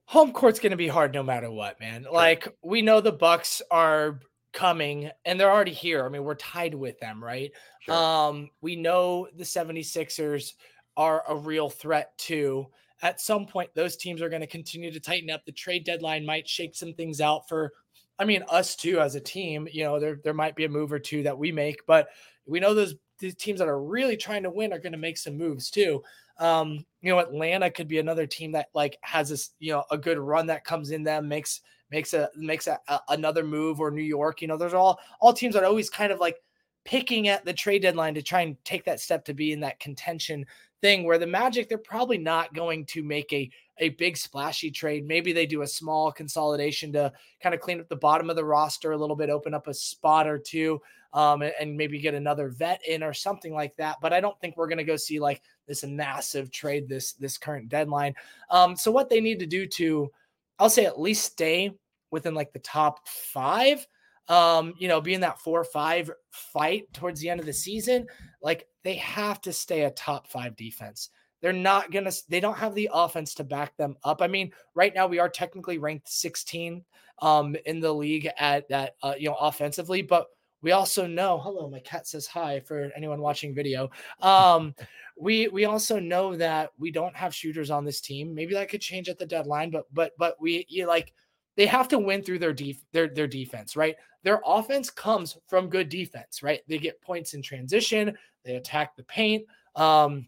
Home 0.06 0.32
court's 0.32 0.60
going 0.60 0.72
to 0.72 0.78
be 0.78 0.88
hard 0.88 1.14
no 1.14 1.22
matter 1.22 1.52
what, 1.52 1.80
man. 1.80 2.08
Like 2.12 2.48
we 2.64 2.82
know 2.82 3.00
the 3.00 3.12
Bucks 3.12 3.62
are 3.70 4.22
coming 4.54 5.10
and 5.26 5.40
they're 5.40 5.52
already 5.52 5.74
here. 5.74 6.06
I 6.06 6.10
mean, 6.10 6.24
we're 6.24 6.36
tied 6.36 6.74
with 6.74 7.00
them, 7.00 7.24
right? 7.24 7.52
Sure. 7.82 7.96
Um, 7.96 8.50
we 8.62 8.76
know 8.76 9.28
the 9.36 9.44
76ers 9.44 10.54
are 10.98 11.24
a 11.28 11.36
real 11.36 11.70
threat 11.70 12.18
too. 12.18 12.68
At 13.02 13.22
some 13.22 13.46
point, 13.46 13.70
those 13.74 13.96
teams 13.96 14.22
are 14.22 14.30
going 14.30 14.42
to 14.42 14.48
continue 14.48 14.92
to 14.92 15.00
tighten 15.00 15.30
up. 15.30 15.46
The 15.46 15.52
trade 15.52 15.86
deadline 15.86 16.26
might 16.26 16.48
shake 16.48 16.76
some 16.76 16.94
things 16.94 17.22
out 17.22 17.48
for, 17.48 17.72
I 18.18 18.26
mean, 18.26 18.44
us 18.50 18.76
too 18.76 19.00
as 19.00 19.16
a 19.16 19.22
team. 19.22 19.68
You 19.72 19.86
know, 19.86 20.00
there 20.00 20.20
there 20.24 20.34
might 20.34 20.56
be 20.56 20.66
a 20.66 20.70
move 20.70 20.92
or 20.92 21.00
two 21.00 21.24
that 21.24 21.38
we 21.38 21.52
make, 21.54 21.86
but 21.86 22.10
we 22.46 22.60
know 22.60 22.74
those 22.74 22.96
the 23.20 23.32
teams 23.32 23.60
that 23.60 23.68
are 23.68 23.82
really 23.82 24.18
trying 24.18 24.44
to 24.44 24.50
win 24.50 24.74
are 24.74 24.80
going 24.80 24.94
to 24.94 24.98
make 24.98 25.18
some 25.18 25.38
moves 25.38 25.70
too. 25.70 26.02
Um, 26.40 26.86
you 27.02 27.12
know, 27.12 27.20
Atlanta 27.20 27.70
could 27.70 27.88
be 27.88 28.00
another 28.00 28.26
team 28.26 28.54
that 28.54 28.68
like 28.74 28.98
has 29.02 29.30
this, 29.30 29.52
you 29.60 29.72
know, 29.74 29.84
a 29.92 29.98
good 29.98 30.18
run 30.18 30.48
that 30.48 30.66
comes 30.66 30.92
in 30.92 31.04
them, 31.04 31.28
makes 31.28 31.62
makes 31.92 32.14
a 32.14 32.30
makes 32.36 32.68
a, 32.68 32.80
a, 32.88 33.00
another 33.10 33.44
move 33.44 33.80
or 33.80 33.92
New 33.92 34.04
York. 34.04 34.42
You 34.42 34.48
know, 34.48 34.58
there's 34.58 34.74
all 34.74 35.00
all 35.20 35.34
teams 35.34 35.56
are 35.56 35.66
always 35.66 35.90
kind 35.90 36.12
of 36.12 36.20
like 36.20 36.38
picking 36.86 37.28
at 37.28 37.46
the 37.46 37.54
trade 37.54 37.82
deadline 37.82 38.14
to 38.16 38.22
try 38.22 38.42
and 38.42 38.58
take 38.64 38.86
that 38.86 39.00
step 39.00 39.26
to 39.26 39.34
be 39.34 39.52
in 39.52 39.60
that 39.60 39.80
contention 39.80 40.46
thing 40.82 41.04
where 41.04 41.18
the 41.18 41.28
Magic 41.28 41.68
they're 41.68 41.78
probably 41.78 42.18
not 42.18 42.54
going 42.54 42.86
to 42.86 43.04
make 43.04 43.32
a 43.34 43.50
a 43.80 43.90
big 43.90 44.18
splashy 44.18 44.70
trade. 44.70 45.08
Maybe 45.08 45.32
they 45.32 45.46
do 45.46 45.62
a 45.62 45.68
small 45.68 46.12
consolidation 46.12 46.92
to 46.94 47.12
kind 47.42 47.56
of 47.56 47.62
clean 47.62 47.80
up 47.80 47.88
the 47.88 47.96
bottom 47.96 48.30
of 48.30 48.36
the 48.36 48.46
roster 48.46 48.92
a 48.92 48.98
little 48.98 49.16
bit, 49.16 49.30
open 49.30 49.54
up 49.54 49.68
a 49.68 49.74
spot 49.74 50.28
or 50.28 50.38
two, 50.38 50.82
um, 51.14 51.42
and, 51.42 51.54
and 51.60 51.78
maybe 51.78 52.00
get 52.00 52.14
another 52.14 52.50
vet 52.50 52.82
in 52.86 53.04
or 53.04 53.14
something 53.14 53.54
like 53.54 53.76
that. 53.78 53.98
But 54.02 54.14
I 54.14 54.20
don't 54.20 54.40
think 54.42 54.58
we're 54.58 54.68
going 54.68 54.80
to 54.80 54.84
go 54.84 54.98
see 54.98 55.20
like 55.20 55.42
this 55.68 55.84
massive 55.84 56.52
trade 56.52 56.88
this 56.88 57.14
this 57.14 57.38
current 57.38 57.70
deadline. 57.70 58.16
Um, 58.50 58.76
so 58.76 58.92
what 58.92 59.10
they 59.10 59.22
need 59.22 59.40
to 59.40 59.46
do 59.46 59.66
to 59.66 60.12
I'll 60.60 60.70
say 60.70 60.86
at 60.86 61.00
least 61.00 61.26
stay 61.26 61.72
within 62.12 62.34
like 62.34 62.54
the 62.54 62.60
top 62.60 63.08
five. 63.08 63.86
Um, 64.28 64.76
you 64.78 64.88
know, 64.88 65.02
being 65.02 65.22
that 65.22 65.40
four 65.40 65.60
or 65.60 65.66
five 65.66 66.12
fight 66.32 66.92
towards 66.94 67.20
the 67.20 67.30
end 67.30 67.40
of 67.40 67.48
the 67.48 67.54
season, 67.54 68.06
like 68.44 68.68
they 68.84 68.96
have 68.96 69.42
to 69.42 69.54
stay 69.54 69.84
a 69.84 69.92
top 69.92 70.28
five 70.28 70.56
defense. 70.56 71.10
They're 71.42 71.54
not 71.54 71.92
gonna, 71.92 72.12
they 72.28 72.40
don't 72.40 72.58
have 72.58 72.76
the 72.76 72.90
offense 72.94 73.34
to 73.36 73.44
back 73.44 73.76
them 73.78 73.96
up. 74.04 74.22
I 74.22 74.28
mean, 74.28 74.52
right 74.76 74.94
now 74.94 75.08
we 75.08 75.18
are 75.20 75.30
technically 75.30 75.78
ranked 75.78 76.10
16 76.10 76.84
um 77.22 77.56
in 77.66 77.82
the 77.82 77.92
league 77.92 78.30
at 78.40 78.70
that 78.70 78.96
uh, 79.04 79.14
you 79.18 79.30
know 79.30 79.36
offensively, 79.36 80.02
but 80.02 80.28
we 80.62 80.72
also 80.72 81.08
know 81.08 81.40
hello 81.40 81.70
my 81.70 81.80
cat 81.80 82.08
says 82.08 82.28
hi 82.28 82.60
for 82.60 82.92
anyone 82.96 83.22
watching 83.22 83.54
video. 83.54 83.90
Um 84.22 84.76
we 85.18 85.48
we 85.50 85.66
also 85.66 86.00
know 86.00 86.36
that 86.36 86.72
we 86.78 86.92
don't 86.92 87.16
have 87.16 87.36
shooters 87.36 87.70
on 87.70 87.86
this 87.86 88.02
team. 88.02 88.34
Maybe 88.34 88.54
that 88.54 88.70
could 88.70 88.82
change 88.82 89.10
at 89.10 89.18
the 89.18 89.26
deadline 89.26 89.72
but 89.72 89.86
but 89.94 90.14
but 90.18 90.36
we 90.40 90.66
you 90.70 90.88
like 90.88 91.14
they 91.56 91.66
have 91.66 91.88
to 91.90 92.00
win 92.00 92.24
through 92.24 92.40
their 92.40 92.54
def- 92.54 92.86
their 92.92 93.08
their 93.08 93.28
defense 93.28 93.76
right? 93.76 93.96
Their 94.24 94.42
offense 94.46 94.90
comes 94.90 95.38
from 95.48 95.70
good 95.70 95.90
defense 95.90 96.44
right? 96.44 96.62
They 96.68 96.78
get 96.78 97.02
points 97.02 97.34
in 97.34 97.42
transition 97.42 98.18
they 98.46 98.56
attack 98.56 98.96
the 98.96 99.04
paint 99.04 99.46
um 99.76 100.28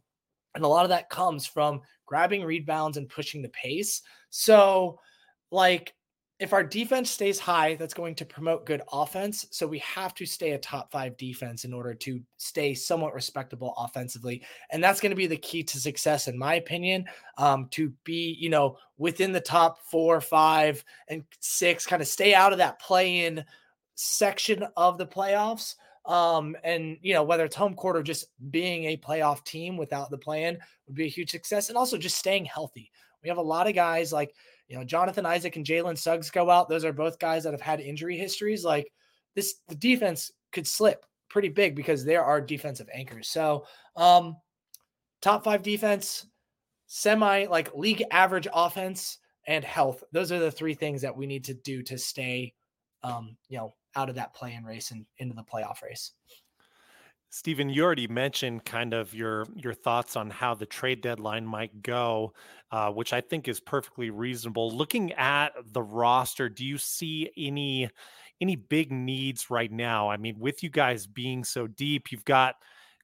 and 0.56 0.64
a 0.64 0.68
lot 0.68 0.84
of 0.84 0.90
that 0.90 1.10
comes 1.10 1.46
from 1.46 1.82
grabbing 2.06 2.44
rebounds 2.44 2.98
and 2.98 3.08
pushing 3.08 3.42
the 3.42 3.50
pace. 3.50 4.02
So 4.30 5.00
like 5.50 5.94
if 6.42 6.54
our 6.54 6.64
defense 6.64 7.12
stays 7.12 7.40
high, 7.40 7.76
that's 7.76 7.94
going 7.94 8.16
to 8.16 8.26
promote 8.26 8.66
good 8.66 8.82
offense. 8.92 9.46
So 9.52 9.68
we 9.68 9.78
have 9.78 10.16
to 10.16 10.26
stay 10.26 10.54
a 10.54 10.58
top 10.58 10.92
five 10.92 11.16
defense 11.16 11.66
in 11.66 11.72
order 11.72 11.94
to 11.94 12.20
stay 12.38 12.74
somewhat 12.74 13.14
respectable 13.14 13.76
offensively. 13.78 14.42
And 14.72 14.84
that's 14.84 15.00
going 15.00 15.12
to 15.12 15.16
be 15.16 15.28
the 15.28 15.38
key 15.38 15.62
to 15.62 15.80
success, 15.80 16.28
in 16.28 16.36
my 16.36 16.56
opinion, 16.56 17.06
um, 17.38 17.68
to 17.72 17.94
be, 18.04 18.36
you 18.40 18.50
know, 18.50 18.78
within 18.98 19.32
the 19.32 19.40
top 19.40 19.86
four, 19.86 20.20
five, 20.20 20.84
and 21.10 21.24
six, 21.42 21.86
kind 21.86 22.02
of 22.02 22.08
stay 22.08 22.34
out 22.34 22.54
of 22.54 22.58
that 22.58 22.82
play 22.82 23.26
in 23.26 23.46
section 23.94 24.66
of 24.76 24.98
the 24.98 25.06
playoffs. 25.06 25.76
Um, 26.08 26.58
and 26.64 26.98
you 27.04 27.14
know, 27.14 27.22
whether 27.22 27.46
it's 27.46 27.56
home 27.56 27.76
court 27.76 27.98
or 27.98 28.02
just 28.02 28.26
being 28.50 28.86
a 28.86 28.98
playoff 28.98 29.44
team 29.44 29.78
without 29.78 30.10
the 30.10 30.18
plan 30.18 30.58
would 30.88 30.96
be 30.96 31.06
a 31.06 31.08
huge 31.08 31.30
success. 31.30 31.70
And 31.70 31.78
also 31.78 32.00
just 32.00 32.18
staying 32.18 32.46
healthy. 32.46 32.92
We 33.22 33.30
have 33.30 33.38
a 33.38 33.44
lot 33.44 33.68
of 33.68 33.76
guys 33.76 34.12
like 34.12 34.34
you 34.72 34.78
know, 34.78 34.86
Jonathan 34.86 35.26
Isaac 35.26 35.58
and 35.58 35.66
Jalen 35.66 35.98
Suggs 35.98 36.32
go 36.32 36.50
out. 36.50 36.70
Those 36.70 36.86
are 36.86 36.94
both 36.94 37.20
guys 37.20 37.44
that 37.44 37.52
have 37.52 37.60
had 37.60 37.82
injury 37.82 38.18
histories. 38.18 38.64
Like 38.64 38.90
this, 39.36 39.56
the 39.68 39.76
defense 39.76 40.32
could 40.54 40.66
slip 40.66 41.06
pretty 41.30 41.50
big 41.50 41.76
because 41.76 42.06
there 42.06 42.24
are 42.24 42.40
defensive 42.40 42.88
anchors. 42.94 43.28
So, 43.28 43.66
um, 43.98 44.38
top 45.22 45.44
five 45.44 45.62
defense, 45.62 46.26
semi 46.88 47.48
like 47.48 47.76
league 47.76 48.06
average 48.12 48.48
offense, 48.54 49.18
and 49.46 49.66
health. 49.66 50.06
Those 50.14 50.32
are 50.32 50.40
the 50.40 50.50
three 50.50 50.74
things 50.74 51.02
that 51.02 51.18
we 51.18 51.28
need 51.28 51.44
to 51.46 51.54
do 51.54 51.84
to 51.84 51.98
stay, 51.98 52.54
um, 53.04 53.36
you 53.50 53.58
know, 53.58 53.76
out 53.98 54.08
of 54.08 54.16
that 54.16 54.34
play 54.34 54.54
in 54.54 54.64
race 54.64 54.92
and 54.92 55.06
into 55.18 55.36
the 55.36 55.44
playoff 55.44 55.82
race. 55.82 56.14
Stephen, 57.34 57.70
you 57.70 57.82
already 57.82 58.10
mentioned 58.10 58.66
kind 58.66 58.94
of 58.94 59.14
your 59.14 59.46
your 59.56 59.74
thoughts 59.74 60.18
on 60.18 60.30
how 60.30 60.54
the 60.54 60.66
trade 60.66 61.02
deadline 61.02 61.46
might 61.46 61.82
go, 61.82 62.34
uh, 62.72 62.92
which 62.92 63.14
I 63.14 63.22
think 63.22 63.48
is 63.48 63.62
perfectly 63.62 64.10
reasonable. 64.10 64.70
Looking 64.70 65.14
at 65.14 65.54
the 65.72 65.82
roster, 65.82 66.50
do 66.50 66.66
you 66.66 66.78
see 66.78 67.32
any 67.38 67.90
any 68.42 68.58
big 68.58 68.92
needs 68.92 69.50
right 69.50 69.72
now? 69.72 70.10
I 70.10 70.18
mean, 70.18 70.40
with 70.40 70.62
you 70.62 70.70
guys 70.70 71.08
being 71.08 71.46
so 71.46 71.68
deep, 71.68 72.12
you've 72.12 72.26
got 72.26 72.56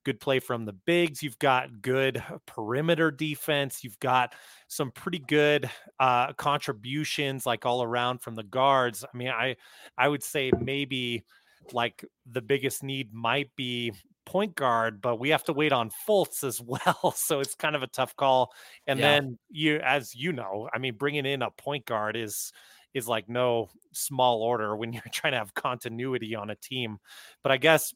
good 0.03 0.19
play 0.19 0.39
from 0.39 0.65
the 0.65 0.73
bigs, 0.73 1.23
you've 1.23 1.39
got 1.39 1.81
good 1.81 2.21
perimeter 2.45 3.11
defense, 3.11 3.81
you've 3.81 3.99
got 4.01 4.35
some 4.67 4.91
pretty 4.91 5.19
good 5.19 5.69
uh, 6.01 6.33
contributions 6.33 7.45
like 7.45 7.65
all 7.65 7.81
around 7.81 8.21
from 8.21 8.35
the 8.35 8.43
guards. 8.43 9.05
I 9.05 9.15
mean, 9.15 9.29
I 9.29 9.55
I 9.97 10.09
would 10.09 10.23
say 10.23 10.51
maybe 10.59 11.23
like 11.71 12.03
the 12.29 12.41
biggest 12.41 12.83
need 12.83 13.13
might 13.13 13.55
be 13.55 13.93
point 14.27 14.55
guard, 14.55 15.01
but 15.01 15.19
we 15.19 15.29
have 15.29 15.45
to 15.45 15.53
wait 15.53 15.71
on 15.71 15.89
Fultz 16.07 16.43
as 16.43 16.61
well. 16.65 17.13
So 17.15 17.39
it's 17.39 17.55
kind 17.55 17.75
of 17.75 17.81
a 17.81 17.87
tough 17.87 18.15
call. 18.15 18.53
And 18.85 18.99
yeah. 18.99 19.05
then 19.05 19.39
you, 19.49 19.77
as 19.77 20.13
you 20.13 20.33
know, 20.33 20.69
I 20.71 20.77
mean, 20.77 20.95
bringing 20.95 21.25
in 21.25 21.41
a 21.41 21.49
point 21.49 21.85
guard 21.85 22.15
is 22.15 22.51
is 22.93 23.07
like 23.07 23.29
no 23.29 23.69
small 23.91 24.41
order 24.41 24.75
when 24.75 24.93
you're 24.93 25.01
trying 25.11 25.33
to 25.33 25.39
have 25.39 25.53
continuity 25.53 26.35
on 26.35 26.49
a 26.49 26.55
team. 26.55 26.99
But 27.41 27.51
I 27.51 27.57
guess 27.57 27.93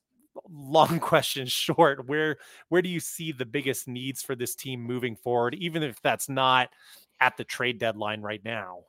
long 0.49 0.99
question 1.01 1.45
short, 1.45 2.07
where 2.07 2.37
where 2.69 2.81
do 2.81 2.89
you 2.89 2.99
see 2.99 3.31
the 3.31 3.45
biggest 3.45 3.87
needs 3.87 4.23
for 4.23 4.35
this 4.35 4.55
team 4.55 4.81
moving 4.81 5.15
forward, 5.15 5.55
even 5.55 5.83
if 5.83 6.01
that's 6.01 6.29
not 6.29 6.69
at 7.19 7.37
the 7.37 7.43
trade 7.43 7.77
deadline 7.77 8.21
right 8.21 8.43
now? 8.43 8.79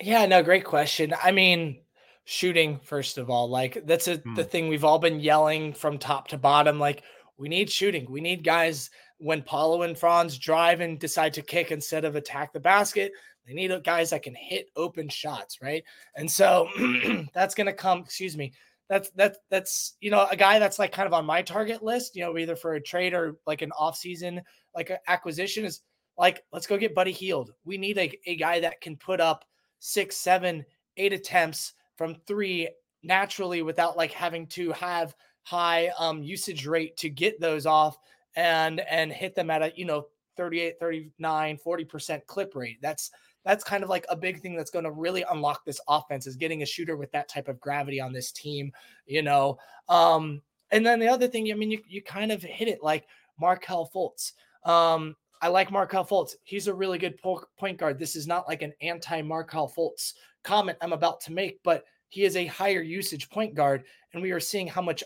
Yeah, 0.00 0.26
no, 0.26 0.42
great 0.42 0.64
question. 0.64 1.14
I 1.22 1.32
mean, 1.32 1.80
shooting 2.24 2.78
first 2.84 3.18
of 3.18 3.28
all 3.28 3.48
like 3.48 3.84
that's 3.84 4.06
a, 4.06 4.18
mm. 4.18 4.36
the 4.36 4.44
thing 4.44 4.68
we've 4.68 4.84
all 4.84 4.98
been 4.98 5.18
yelling 5.18 5.72
from 5.72 5.98
top 5.98 6.28
to 6.28 6.38
bottom 6.38 6.78
like 6.78 7.02
we 7.38 7.48
need 7.48 7.70
shooting. 7.70 8.06
We 8.08 8.20
need 8.20 8.44
guys 8.44 8.90
when 9.18 9.42
Paolo 9.42 9.82
and 9.82 9.98
Franz 9.98 10.38
drive 10.38 10.80
and 10.80 10.98
decide 10.98 11.32
to 11.34 11.42
kick 11.42 11.72
instead 11.72 12.04
of 12.04 12.14
attack 12.14 12.52
the 12.52 12.60
basket 12.60 13.12
they 13.46 13.54
need 13.54 13.72
guys 13.82 14.10
that 14.10 14.22
can 14.22 14.36
hit 14.36 14.66
open 14.76 15.08
shots 15.08 15.60
right? 15.60 15.82
And 16.16 16.30
so 16.30 16.68
that's 17.34 17.54
going 17.54 17.66
to 17.66 17.72
come 17.72 18.00
excuse 18.00 18.36
me 18.36 18.52
that's 18.88 19.10
that's 19.16 19.38
that's 19.50 19.94
you 20.00 20.10
know 20.10 20.26
a 20.30 20.36
guy 20.36 20.58
that's 20.58 20.78
like 20.78 20.92
kind 20.92 21.06
of 21.06 21.14
on 21.14 21.24
my 21.24 21.42
target 21.42 21.82
list 21.82 22.14
you 22.14 22.22
know 22.22 22.36
either 22.36 22.54
for 22.54 22.74
a 22.74 22.80
trade 22.80 23.14
or 23.14 23.36
like 23.46 23.62
an 23.62 23.72
off 23.72 23.96
season 23.96 24.42
like 24.74 24.90
an 24.90 24.98
acquisition 25.08 25.64
is 25.64 25.80
like 26.18 26.44
let's 26.52 26.66
go 26.66 26.76
get 26.76 26.94
buddy 26.94 27.12
Hield 27.12 27.52
we 27.64 27.78
need 27.78 27.96
a, 27.96 28.12
a 28.26 28.36
guy 28.36 28.60
that 28.60 28.80
can 28.80 28.96
put 28.96 29.20
up 29.20 29.44
six 29.78 30.16
seven 30.16 30.64
eight 30.98 31.12
attempts 31.12 31.72
from 31.96 32.16
three 32.26 32.68
naturally 33.02 33.62
without 33.62 33.96
like 33.96 34.12
having 34.12 34.46
to 34.46 34.72
have 34.72 35.14
high 35.44 35.90
um 35.98 36.22
usage 36.22 36.66
rate 36.66 36.96
to 36.96 37.08
get 37.08 37.40
those 37.40 37.66
off 37.66 37.98
and 38.36 38.80
and 38.80 39.12
hit 39.12 39.34
them 39.34 39.50
at 39.50 39.62
a 39.62 39.72
you 39.76 39.84
know 39.84 40.06
38 40.36 40.78
39 40.78 41.58
40% 41.64 42.26
clip 42.26 42.54
rate 42.54 42.78
that's 42.80 43.10
that's 43.44 43.64
kind 43.64 43.82
of 43.82 43.90
like 43.90 44.06
a 44.08 44.16
big 44.16 44.40
thing 44.40 44.56
that's 44.56 44.70
going 44.70 44.84
to 44.84 44.92
really 44.92 45.24
unlock 45.30 45.64
this 45.64 45.80
offense 45.88 46.26
is 46.26 46.36
getting 46.36 46.62
a 46.62 46.66
shooter 46.66 46.96
with 46.96 47.10
that 47.10 47.28
type 47.28 47.48
of 47.48 47.60
gravity 47.60 48.00
on 48.00 48.12
this 48.12 48.30
team 48.30 48.72
you 49.06 49.22
know 49.22 49.58
um 49.88 50.40
and 50.70 50.86
then 50.86 51.00
the 51.00 51.08
other 51.08 51.26
thing 51.26 51.50
i 51.50 51.54
mean 51.54 51.70
you, 51.70 51.80
you 51.88 52.00
kind 52.00 52.30
of 52.30 52.42
hit 52.42 52.68
it 52.68 52.82
like 52.82 53.06
markelle 53.38 53.90
fultz 53.92 54.32
um 54.64 55.16
I 55.42 55.48
like 55.48 55.72
Markelle 55.72 56.06
Fultz. 56.06 56.36
He's 56.44 56.68
a 56.68 56.74
really 56.74 56.98
good 56.98 57.18
point 57.20 57.76
guard. 57.76 57.98
This 57.98 58.14
is 58.14 58.28
not 58.28 58.46
like 58.46 58.62
an 58.62 58.72
anti 58.80 59.22
Markelle 59.22 59.68
Fultz 59.68 60.12
comment 60.42 60.78
I'm 60.80 60.92
about 60.92 61.20
to 61.22 61.32
make, 61.32 61.62
but 61.62 61.84
he 62.08 62.24
is 62.24 62.36
a 62.36 62.46
higher 62.46 62.82
usage 62.82 63.30
point 63.30 63.54
guard. 63.54 63.84
And 64.12 64.22
we 64.22 64.32
are 64.32 64.40
seeing 64.40 64.66
how 64.66 64.82
much 64.82 65.02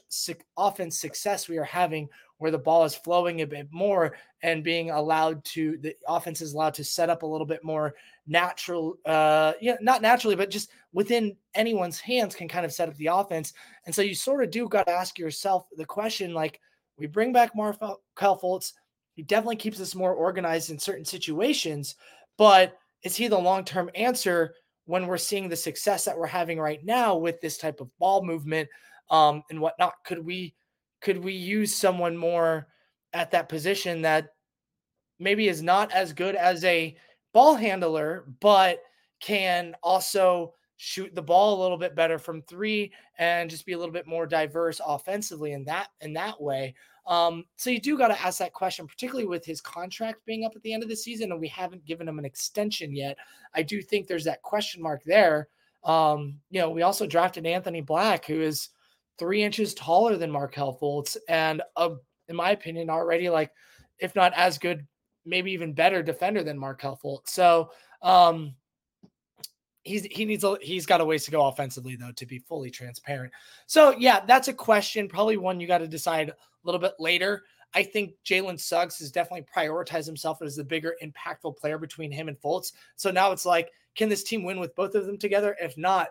offense 0.57 0.99
success 0.99 1.49
we 1.49 1.59
are 1.59 1.64
having 1.64 2.09
where 2.38 2.51
the 2.51 2.59
ball 2.59 2.85
is 2.85 2.94
flowing 2.94 3.40
a 3.40 3.46
bit 3.46 3.68
more 3.70 4.16
and 4.42 4.62
being 4.62 4.90
allowed 4.90 5.42
to, 5.44 5.79
the 5.79 5.96
offense 6.07 6.40
is 6.40 6.53
allowed 6.53 6.75
to 6.75 6.85
set 6.85 7.09
up 7.09 7.22
a 7.22 7.27
little 7.27 7.46
bit 7.46 7.64
more 7.64 7.94
natural, 8.27 8.99
uh, 9.07 9.53
yeah, 9.61 9.77
not 9.81 10.03
naturally, 10.03 10.37
but 10.37 10.51
just 10.51 10.70
within 10.92 11.37
anyone's 11.55 12.01
hands 12.01 12.35
can 12.35 12.49
kind 12.49 12.66
of 12.66 12.72
set 12.72 12.88
up 12.88 12.96
the 12.96 13.07
offense. 13.07 13.55
And 13.87 13.94
so 13.94 14.03
you 14.03 14.14
sort 14.14 14.42
of 14.42 14.51
do 14.51 14.68
got 14.68 14.87
to 14.87 14.92
ask 14.92 15.18
yourself 15.18 15.66
the 15.77 15.87
question 15.87 16.35
like, 16.35 16.61
we 16.99 17.07
bring 17.07 17.33
back 17.33 17.55
Markelle 17.55 18.01
Fultz. 18.18 18.72
He 19.14 19.22
definitely 19.22 19.57
keeps 19.57 19.81
us 19.81 19.94
more 19.94 20.12
organized 20.12 20.70
in 20.70 20.79
certain 20.79 21.05
situations, 21.05 21.94
but 22.37 22.79
is 23.03 23.16
he 23.16 23.29
the 23.29 23.38
long 23.38 23.64
term 23.64 23.90
answer 23.94 24.55
when 24.87 25.07
we're 25.07 25.18
seeing 25.18 25.49
the 25.49 25.57
success 25.57 26.05
that 26.05 26.16
we're 26.16 26.27
having 26.27 26.59
right 26.59 26.85
now 26.85 27.16
with 27.16 27.40
this 27.40 27.59
type 27.59 27.81
of 27.81 27.90
ball 27.99 28.25
movement 28.25 28.68
um, 29.11 29.42
and 29.51 29.61
whatnot? 29.61 29.94
Could 30.05 30.25
we 30.25 30.55
could 31.01 31.22
we 31.22 31.35
use 31.35 31.75
someone 31.75 32.16
more 32.16 32.68
at 33.12 33.31
that 33.31 33.49
position 33.49 34.03
that 34.03 34.31
maybe 35.18 35.49
is 35.49 35.62
not 35.62 35.92
as 35.92 36.12
good 36.12 36.35
as 36.35 36.64
a 36.64 36.96
ball 37.33 37.55
handler, 37.55 38.25
but 38.40 38.81
can 39.20 39.75
also 39.83 40.55
shoot 40.79 41.14
the 41.14 41.22
ball 41.22 41.59
a 41.59 41.62
little 41.62 41.79
bit 41.79 41.94
better 41.94 42.18
from 42.18 42.42
three 42.42 42.92
and 43.18 43.49
just 43.49 43.64
be 43.64 43.72
a 43.72 43.79
little 43.79 43.92
bit 43.92 44.07
more 44.07 44.27
diverse 44.27 44.81
offensively 44.87 45.53
in 45.53 45.64
that 45.64 45.88
in 46.01 46.12
that 46.12 46.40
way. 46.40 46.75
Um, 47.07 47.45
so 47.57 47.71
you 47.71 47.81
do 47.81 47.97
got 47.97 48.09
to 48.09 48.21
ask 48.21 48.38
that 48.40 48.53
question, 48.53 48.87
particularly 48.87 49.27
with 49.27 49.45
his 49.45 49.61
contract 49.61 50.27
being 50.27 50.45
up 50.45 50.57
at 50.57 50.62
the 50.62 50.73
end 50.73 50.83
of 50.83 50.88
the 50.88 50.97
season, 50.97 51.31
and 51.31 51.40
we 51.40 51.49
haven't 51.49 51.85
given 51.85 52.09
him 52.09 52.19
an 52.19 52.25
extension 52.25 52.95
yet. 52.95 53.16
I 53.55 53.62
do 53.62 53.81
think 53.81 54.07
there's 54.07 54.25
that 54.25 54.42
question 54.42 54.83
mark 54.83 55.03
there. 55.05 55.49
Um, 55.85 56.40
you 56.51 56.61
know, 56.61 56.71
we 56.71 56.83
also 56.83 57.07
drafted 57.07 57.47
Anthony 57.47 57.81
Black, 57.81 58.25
who 58.25 58.40
is 58.40 58.71
three 59.19 59.42
inches 59.42 59.73
taller 59.75 60.16
than 60.16 60.31
Markelle 60.31 60.77
Fultz, 60.77 61.16
and 61.29 61.62
uh, 61.77 61.90
in 62.29 62.35
my 62.35 62.51
opinion, 62.51 62.90
already 62.90 63.31
like, 63.31 63.53
if 63.99 64.14
not 64.16 64.33
as 64.35 64.59
good, 64.59 64.87
maybe 65.25 65.53
even 65.53 65.73
better 65.73 66.03
defender 66.03 66.42
than 66.42 66.59
Markelle 66.59 66.99
Fultz. 67.03 67.29
So 67.29 67.71
um, 68.03 68.55
he's 69.87 70.05
he 70.07 70.25
needs 70.25 70.44
a 70.44 70.57
he's 70.61 70.87
got 70.87 71.01
a 71.01 71.05
ways 71.05 71.25
to 71.25 71.31
go 71.31 71.46
offensively 71.46 71.96
though 71.96 72.12
to 72.12 72.27
be 72.27 72.38
fully 72.38 72.70
transparent. 72.70 73.33
So 73.66 73.94
yeah, 73.96 74.20
that's 74.27 74.49
a 74.49 74.53
question, 74.53 75.09
probably 75.09 75.37
one 75.37 75.61
you 75.61 75.66
got 75.66 75.79
to 75.79 75.88
decide 75.88 76.31
a 76.31 76.35
little 76.64 76.81
bit 76.81 76.94
later. 76.99 77.44
I 77.75 77.83
think 77.83 78.14
Jalen 78.25 78.59
Suggs 78.59 78.99
has 79.01 79.11
definitely 79.11 79.46
prioritized 79.55 80.07
himself 80.07 80.40
as 80.40 80.57
the 80.57 80.64
bigger, 80.64 80.96
impactful 81.03 81.57
player 81.57 81.79
between 81.79 82.11
him 82.11 82.29
and 82.29 82.38
Fultz. 82.40 82.72
So 82.94 83.11
now 83.11 83.33
it's 83.33 83.44
like, 83.44 83.70
can 83.94 84.09
this 84.09 84.22
team 84.22 84.44
win 84.44 84.61
with 84.61 84.75
both 84.75 84.94
of 84.94 85.05
them 85.05 85.18
together? 85.18 85.57
If 85.61 85.77
not, 85.77 86.09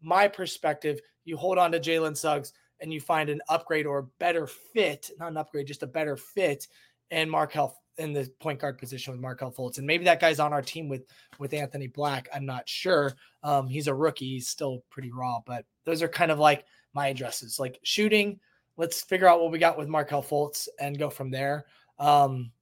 my 0.00 0.26
perspective, 0.28 1.00
you 1.24 1.36
hold 1.36 1.58
on 1.58 1.72
to 1.72 1.80
Jalen 1.80 2.16
Suggs 2.16 2.52
and 2.80 2.92
you 2.92 3.00
find 3.00 3.28
an 3.28 3.42
upgrade 3.48 3.84
or 3.84 4.08
better 4.18 4.46
fit, 4.46 5.10
not 5.18 5.30
an 5.30 5.36
upgrade, 5.36 5.66
just 5.66 5.82
a 5.82 5.86
better 5.86 6.16
fit 6.16 6.66
and 7.10 7.30
Markelle 7.30 7.81
in 7.98 8.12
the 8.12 8.30
point 8.40 8.58
guard 8.58 8.78
position 8.78 9.12
with 9.12 9.20
Markelle 9.20 9.52
Fultz. 9.52 9.78
And 9.78 9.86
maybe 9.86 10.04
that 10.04 10.20
guy's 10.20 10.40
on 10.40 10.52
our 10.52 10.62
team 10.62 10.88
with 10.88 11.04
with 11.38 11.54
Anthony 11.54 11.86
Black. 11.86 12.28
I'm 12.34 12.46
not 12.46 12.68
sure. 12.68 13.14
Um, 13.42 13.68
he's 13.68 13.88
a 13.88 13.94
rookie, 13.94 14.34
he's 14.34 14.48
still 14.48 14.82
pretty 14.90 15.10
raw, 15.10 15.40
but 15.44 15.64
those 15.84 16.02
are 16.02 16.08
kind 16.08 16.30
of 16.30 16.38
like 16.38 16.64
my 16.94 17.08
addresses. 17.08 17.58
Like 17.58 17.78
shooting, 17.82 18.40
let's 18.76 19.02
figure 19.02 19.28
out 19.28 19.40
what 19.40 19.52
we 19.52 19.58
got 19.58 19.78
with 19.78 19.88
Markelle 19.88 20.22
Fultz 20.22 20.68
and 20.80 20.98
go 20.98 21.10
from 21.10 21.30
there. 21.30 21.66
Um, 21.98 22.52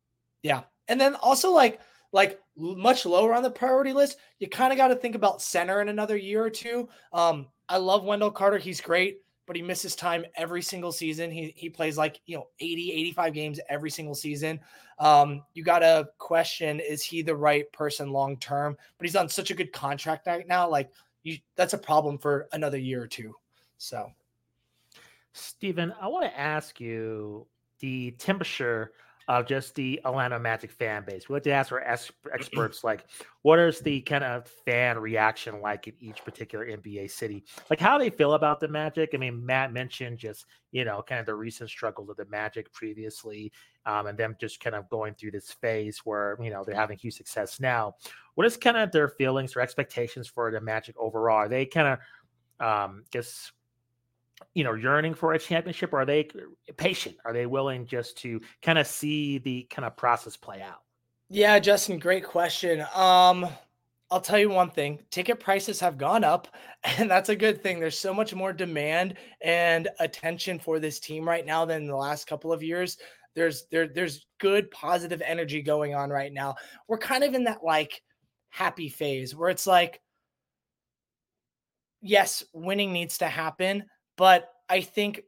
yeah. 0.42 0.62
And 0.88 1.00
then 1.00 1.14
also 1.16 1.52
like 1.52 1.80
like 2.12 2.40
much 2.56 3.06
lower 3.06 3.34
on 3.34 3.42
the 3.42 3.50
priority 3.50 3.92
list, 3.92 4.18
you 4.40 4.48
kind 4.48 4.72
of 4.72 4.76
got 4.76 4.88
to 4.88 4.96
think 4.96 5.14
about 5.14 5.42
center 5.42 5.80
in 5.80 5.88
another 5.88 6.16
year 6.16 6.44
or 6.44 6.50
two. 6.50 6.88
Um, 7.12 7.46
I 7.68 7.76
love 7.76 8.04
Wendell 8.04 8.32
Carter. 8.32 8.58
He's 8.58 8.80
great, 8.80 9.18
but 9.50 9.56
he 9.56 9.62
misses 9.62 9.96
time 9.96 10.24
every 10.36 10.62
single 10.62 10.92
season. 10.92 11.28
He 11.28 11.52
he 11.56 11.68
plays 11.68 11.98
like, 11.98 12.20
you 12.24 12.36
know, 12.36 12.46
80, 12.60 12.92
85 12.92 13.34
games 13.34 13.60
every 13.68 13.90
single 13.90 14.14
season. 14.14 14.60
Um, 15.00 15.42
you 15.54 15.64
got 15.64 15.80
to 15.80 16.08
question 16.18 16.78
is 16.78 17.02
he 17.02 17.20
the 17.20 17.34
right 17.34 17.64
person 17.72 18.12
long 18.12 18.36
term? 18.36 18.76
But 18.96 19.08
he's 19.08 19.16
on 19.16 19.28
such 19.28 19.50
a 19.50 19.54
good 19.54 19.72
contract 19.72 20.28
right 20.28 20.46
now. 20.46 20.68
Like 20.68 20.92
you 21.24 21.36
that's 21.56 21.72
a 21.72 21.78
problem 21.78 22.16
for 22.16 22.46
another 22.52 22.78
year 22.78 23.02
or 23.02 23.08
two. 23.08 23.34
So, 23.76 24.12
Stephen, 25.32 25.92
I 26.00 26.06
want 26.06 26.26
to 26.26 26.38
ask 26.38 26.78
you 26.80 27.44
the 27.80 28.12
temperature 28.12 28.92
of 29.28 29.46
just 29.46 29.74
the 29.74 30.00
Atlanta 30.04 30.38
Magic 30.38 30.70
fan 30.70 31.04
base. 31.06 31.28
We 31.28 31.34
like 31.34 31.44
to 31.44 31.52
ask 31.52 31.72
our 31.72 31.80
experts, 32.32 32.82
like, 32.84 33.06
what 33.42 33.58
is 33.58 33.80
the 33.80 34.00
kind 34.02 34.24
of 34.24 34.48
fan 34.66 34.98
reaction 34.98 35.60
like 35.60 35.88
in 35.88 35.94
each 36.00 36.24
particular 36.24 36.66
NBA 36.66 37.10
city? 37.10 37.44
Like, 37.68 37.80
how 37.80 37.98
they 37.98 38.10
feel 38.10 38.34
about 38.34 38.60
the 38.60 38.68
Magic. 38.68 39.10
I 39.14 39.18
mean, 39.18 39.44
Matt 39.44 39.72
mentioned 39.72 40.18
just, 40.18 40.46
you 40.72 40.84
know, 40.84 41.02
kind 41.02 41.20
of 41.20 41.26
the 41.26 41.34
recent 41.34 41.70
struggles 41.70 42.08
of 42.08 42.16
the 42.16 42.26
Magic 42.26 42.72
previously, 42.72 43.52
um, 43.86 44.06
and 44.06 44.18
them 44.18 44.36
just 44.40 44.60
kind 44.60 44.76
of 44.76 44.88
going 44.88 45.14
through 45.14 45.30
this 45.32 45.52
phase 45.52 46.00
where, 46.04 46.36
you 46.42 46.50
know, 46.50 46.64
they're 46.64 46.74
having 46.74 46.98
huge 46.98 47.14
success 47.14 47.60
now. 47.60 47.94
What 48.34 48.46
is 48.46 48.56
kind 48.56 48.76
of 48.76 48.90
their 48.92 49.08
feelings 49.08 49.54
or 49.56 49.60
expectations 49.60 50.28
for 50.28 50.50
the 50.50 50.60
Magic 50.60 50.96
overall? 50.98 51.36
Are 51.36 51.48
they 51.48 51.66
kind 51.66 51.88
of, 51.88 52.66
um, 52.66 53.04
just 53.12 53.52
you 54.54 54.64
know 54.64 54.74
yearning 54.74 55.14
for 55.14 55.32
a 55.32 55.38
championship 55.38 55.92
or 55.92 56.00
are 56.00 56.06
they 56.06 56.28
patient? 56.76 57.16
Are 57.24 57.32
they 57.32 57.46
willing 57.46 57.86
just 57.86 58.18
to 58.18 58.40
kind 58.62 58.78
of 58.78 58.86
see 58.86 59.38
the 59.38 59.64
kind 59.70 59.86
of 59.86 59.96
process 59.96 60.36
play 60.36 60.62
out? 60.62 60.80
Yeah 61.28 61.58
justin 61.58 61.98
great 61.98 62.24
question. 62.24 62.84
Um 62.94 63.46
i'll 64.10 64.20
tell 64.20 64.38
you 64.38 64.50
one 64.50 64.70
thing 64.70 64.98
ticket 65.12 65.38
prices 65.38 65.78
have 65.78 65.96
gone 65.96 66.24
up 66.24 66.48
and 66.84 67.10
that's 67.10 67.28
a 67.28 67.36
good 67.36 67.62
thing. 67.62 67.78
There's 67.78 67.98
so 67.98 68.12
much 68.12 68.34
more 68.34 68.52
demand 68.52 69.14
and 69.40 69.88
attention 70.00 70.58
for 70.58 70.78
this 70.78 70.98
team 70.98 71.28
right 71.28 71.46
now 71.46 71.64
than 71.64 71.86
the 71.86 71.96
last 71.96 72.26
couple 72.26 72.52
of 72.52 72.62
years. 72.62 72.98
There's 73.36 73.66
there 73.70 73.86
there's 73.86 74.26
good 74.38 74.70
positive 74.72 75.22
energy 75.24 75.62
going 75.62 75.94
on 75.94 76.10
right 76.10 76.32
now. 76.32 76.56
We're 76.88 76.98
kind 76.98 77.22
of 77.22 77.34
in 77.34 77.44
that 77.44 77.62
like 77.62 78.02
happy 78.48 78.88
phase 78.88 79.34
where 79.36 79.48
it's 79.48 79.66
like 79.66 80.00
yes 82.02 82.42
winning 82.52 82.92
needs 82.92 83.18
to 83.18 83.26
happen 83.26 83.84
but 84.20 84.52
I 84.68 84.82
think 84.82 85.22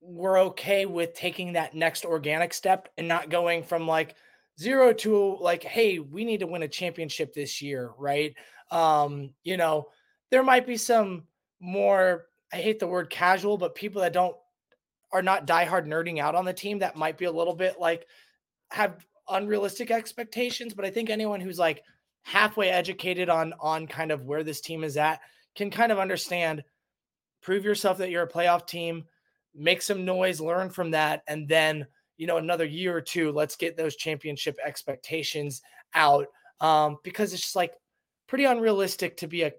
we're 0.00 0.38
okay 0.40 0.86
with 0.86 1.12
taking 1.12 1.52
that 1.52 1.74
next 1.74 2.06
organic 2.06 2.54
step 2.54 2.88
and 2.96 3.06
not 3.06 3.28
going 3.28 3.62
from 3.62 3.86
like 3.86 4.16
zero 4.58 4.94
to 4.94 5.36
like, 5.38 5.62
hey, 5.62 5.98
we 5.98 6.24
need 6.24 6.40
to 6.40 6.46
win 6.46 6.62
a 6.62 6.68
championship 6.68 7.34
this 7.34 7.60
year, 7.60 7.90
right? 7.98 8.34
Um, 8.70 9.34
you 9.44 9.58
know, 9.58 9.88
there 10.30 10.42
might 10.42 10.66
be 10.66 10.78
some 10.78 11.24
more, 11.60 12.24
I 12.50 12.56
hate 12.56 12.78
the 12.78 12.86
word 12.86 13.10
casual, 13.10 13.58
but 13.58 13.74
people 13.74 14.00
that 14.00 14.14
don't 14.14 14.34
are 15.12 15.20
not 15.20 15.46
diehard 15.46 15.86
nerding 15.86 16.18
out 16.18 16.34
on 16.34 16.46
the 16.46 16.54
team 16.54 16.78
that 16.78 16.96
might 16.96 17.18
be 17.18 17.26
a 17.26 17.30
little 17.30 17.54
bit 17.54 17.78
like 17.78 18.06
have 18.70 19.04
unrealistic 19.28 19.90
expectations. 19.90 20.72
But 20.72 20.86
I 20.86 20.90
think 20.90 21.10
anyone 21.10 21.42
who's 21.42 21.58
like 21.58 21.82
halfway 22.22 22.70
educated 22.70 23.28
on 23.28 23.52
on 23.60 23.86
kind 23.86 24.10
of 24.10 24.24
where 24.24 24.42
this 24.42 24.62
team 24.62 24.84
is 24.84 24.96
at 24.96 25.20
can 25.54 25.70
kind 25.70 25.92
of 25.92 25.98
understand 25.98 26.64
prove 27.42 27.64
yourself 27.64 27.98
that 27.98 28.10
you're 28.10 28.22
a 28.22 28.28
playoff 28.28 28.66
team, 28.66 29.04
make 29.54 29.82
some 29.82 30.04
noise, 30.04 30.40
learn 30.40 30.70
from 30.70 30.90
that, 30.92 31.22
and 31.28 31.48
then 31.48 31.86
you 32.16 32.26
know 32.26 32.38
another 32.38 32.64
year 32.64 32.96
or 32.96 33.00
two, 33.00 33.32
let's 33.32 33.56
get 33.56 33.76
those 33.76 33.96
championship 33.96 34.56
expectations 34.64 35.62
out 35.94 36.26
um, 36.60 36.96
because 37.02 37.32
it's 37.32 37.42
just 37.42 37.56
like 37.56 37.74
pretty 38.26 38.44
unrealistic 38.44 39.16
to 39.18 39.26
be 39.26 39.42
a 39.42 39.52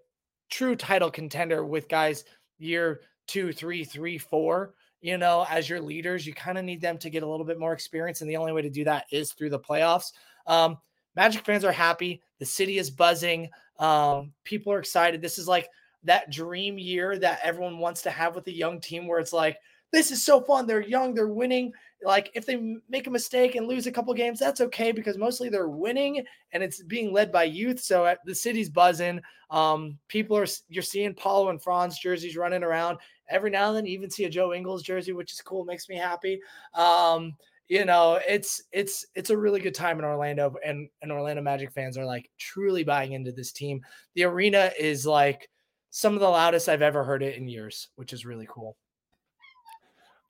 true 0.50 0.76
title 0.76 1.12
contender 1.12 1.65
with 1.65 1.89
guys 1.89 2.24
year 2.58 3.02
two, 3.28 3.52
three, 3.52 3.84
three, 3.84 4.17
four. 4.17 4.74
You 5.02 5.17
know, 5.17 5.46
as 5.50 5.67
your 5.67 5.82
leaders, 5.82 6.26
you 6.26 6.34
kind 6.34 6.58
of 6.58 6.63
need 6.63 6.80
them 6.80 6.98
to 7.00 7.10
get 7.10 7.24
a 7.24 7.28
little 7.28 7.46
bit 7.46 7.60
more 7.60 7.74
experience, 7.74 8.22
and 8.22 8.30
the 8.30 8.38
only 8.38 8.54
way 8.54 8.62
to 8.62 8.69
do 8.69 8.86
that 8.86 9.06
is 9.12 9.34
through 9.34 9.50
the 9.50 9.60
playoffs. 9.60 10.13
Um, 10.48 10.78
Magic 11.15 11.46
fans 11.46 11.63
are 11.63 11.72
happy. 11.72 12.22
The 12.39 12.46
city 12.46 12.78
is 12.78 12.89
buzzing. 12.89 13.50
Um, 13.80 14.34
people 14.43 14.74
are 14.74 14.80
excited. 14.80 15.22
This 15.22 15.38
is 15.38 15.48
like 15.48 15.69
that 16.04 16.32
dream 16.32 16.78
year 16.78 17.18
that 17.20 17.39
everyone 17.44 17.80
wants 17.80 18.02
to 18.04 18.12
have 18.12 18.36
with 18.36 18.48
a 18.48 18.52
young 18.52 18.80
team 18.80 19.08
where 19.08 19.20
it's 19.20 19.34
like, 19.34 19.58
this 19.92 20.12
is 20.12 20.24
so 20.24 20.42
fun. 20.42 20.66
They're 20.66 20.82
young, 20.82 21.13
they're 21.13 21.28
winning. 21.28 21.72
Like 22.04 22.32
if 22.34 22.46
they 22.46 22.78
make 22.89 23.08
a 23.08 23.12
mistake 23.12 23.56
and 23.56 23.68
lose 23.68 23.86
a 23.86 23.92
couple 23.92 24.13
games, 24.16 24.39
that's 24.39 24.60
okay 24.60 24.92
because 24.92 25.18
mostly 25.18 25.50
they're 25.50 25.70
winning 25.70 26.26
and 26.52 26.63
it's 26.63 26.82
being 26.84 27.13
led 27.13 27.32
by 27.32 27.44
youth. 27.44 27.80
So 27.80 28.13
the 28.26 28.36
city's 28.36 28.70
buzzing. 28.70 29.22
Um, 29.52 30.00
people 30.08 30.36
are 30.36 30.48
you're 30.68 30.84
seeing 30.84 31.13
Paolo 31.13 31.50
and 31.50 31.62
Franz 31.62 32.00
jerseys 32.00 32.36
running 32.36 32.63
around 32.63 32.98
every 33.30 33.52
now 33.52 33.68
and 33.68 33.78
then. 33.78 33.86
You 33.86 33.94
even 33.94 34.10
see 34.10 34.26
a 34.26 34.30
Joe 34.30 34.54
Ingles 34.54 34.82
jersey, 34.82 35.13
which 35.13 35.32
is 35.32 35.42
cool, 35.42 35.63
makes 35.63 35.88
me 35.88 35.96
happy. 35.96 36.42
Um, 36.74 37.36
you 37.70 37.86
know, 37.86 38.20
it's 38.28 38.63
it's 38.72 39.06
it's 39.16 39.30
a 39.30 39.38
really 39.38 39.62
good 39.62 39.76
time 39.76 40.00
in 40.00 40.06
Orlando, 40.06 40.56
and 40.66 40.89
and 41.02 41.12
Orlando 41.12 41.42
Magic 41.42 41.72
fans 41.72 41.98
are 41.98 42.06
like 42.06 42.30
truly 42.38 42.84
buying 42.84 43.13
into 43.13 43.32
this 43.32 43.52
team. 43.52 43.82
The 44.16 44.24
arena 44.24 44.72
is 44.78 45.06
like 45.06 45.50
some 45.96 46.16
of 46.16 46.20
the 46.20 46.28
loudest 46.28 46.70
I've 46.70 46.82
ever 46.82 47.04
heard 47.04 47.22
it 47.22 47.38
in 47.38 47.48
years, 47.48 47.90
which 47.98 48.14
is 48.14 48.26
really 48.26 48.48
cool. 48.50 48.76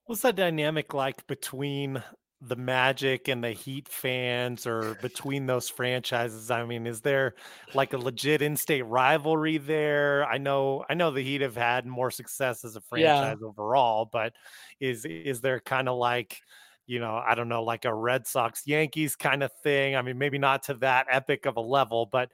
What's 0.06 0.22
that 0.24 0.36
dynamic 0.36 0.94
like 0.94 1.26
between 1.26 2.04
the 2.42 2.58
Magic 2.58 3.30
and 3.30 3.42
the 3.42 3.52
Heat 3.52 3.88
fans 3.88 4.68
or 4.68 4.98
between 5.02 5.46
those 5.46 5.70
franchises? 5.70 6.52
I 6.52 6.66
mean, 6.66 6.86
is 6.86 7.00
there 7.00 7.36
like 7.74 7.94
a 7.94 7.98
legit 7.98 8.42
in-state 8.42 8.82
rivalry 8.82 9.58
there? 9.58 10.26
I 10.26 10.38
know 10.38 10.84
I 10.90 10.96
know 10.96 11.12
the 11.12 11.24
Heat 11.24 11.40
have 11.40 11.56
had 11.56 11.86
more 11.86 12.12
success 12.12 12.66
as 12.66 12.76
a 12.76 12.82
franchise 12.82 13.38
yeah. 13.40 13.48
overall, 13.48 14.10
but 14.12 14.34
is 14.82 15.06
is 15.06 15.40
there 15.40 15.62
kind 15.62 15.88
of 15.88 15.98
like 15.98 16.42
you 16.88 17.00
know, 17.00 17.16
I 17.26 17.36
don't 17.36 17.48
know, 17.48 17.64
like 17.64 17.86
a 17.86 17.94
Red 17.94 18.28
Sox 18.28 18.64
Yankees 18.68 19.16
kind 19.16 19.42
of 19.44 19.52
thing. 19.64 19.96
I 19.96 20.02
mean, 20.02 20.18
maybe 20.18 20.38
not 20.38 20.64
to 20.64 20.74
that 20.74 21.08
epic 21.10 21.46
of 21.46 21.56
a 21.56 21.62
level, 21.62 22.06
but 22.06 22.32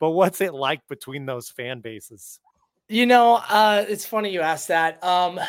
but 0.00 0.10
what's 0.10 0.40
it 0.40 0.52
like 0.52 0.88
between 0.88 1.26
those 1.26 1.48
fan 1.48 1.78
bases? 1.80 2.40
You 2.88 3.06
know, 3.06 3.40
uh, 3.48 3.84
it's 3.88 4.06
funny 4.06 4.30
you 4.30 4.40
asked 4.40 4.68
that. 4.68 5.02
Um, 5.02 5.40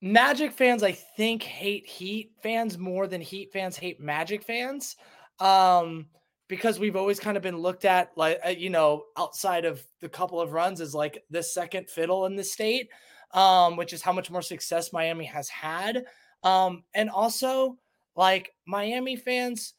Magic 0.00 0.52
fans, 0.52 0.82
I 0.82 0.92
think, 0.92 1.42
hate 1.42 1.86
Heat 1.86 2.32
fans 2.42 2.76
more 2.76 3.06
than 3.06 3.20
Heat 3.20 3.52
fans 3.52 3.76
hate 3.76 4.00
Magic 4.00 4.42
fans. 4.42 4.96
Um, 5.38 6.06
because 6.52 6.78
we've 6.78 6.96
always 6.96 7.18
kind 7.18 7.38
of 7.38 7.42
been 7.42 7.56
looked 7.56 7.86
at 7.86 8.10
like 8.14 8.38
uh, 8.44 8.50
you 8.50 8.68
know 8.68 9.04
outside 9.16 9.64
of 9.64 9.82
the 10.02 10.08
couple 10.08 10.38
of 10.38 10.52
runs 10.52 10.82
as 10.82 10.94
like 10.94 11.24
the 11.30 11.42
second 11.42 11.88
fiddle 11.88 12.26
in 12.26 12.36
the 12.36 12.44
state 12.44 12.90
um, 13.32 13.74
which 13.74 13.94
is 13.94 14.02
how 14.02 14.12
much 14.12 14.30
more 14.30 14.42
success 14.42 14.92
miami 14.92 15.24
has 15.24 15.48
had 15.48 16.04
um, 16.42 16.84
and 16.92 17.08
also 17.08 17.78
like 18.16 18.52
miami 18.66 19.16
fans 19.16 19.72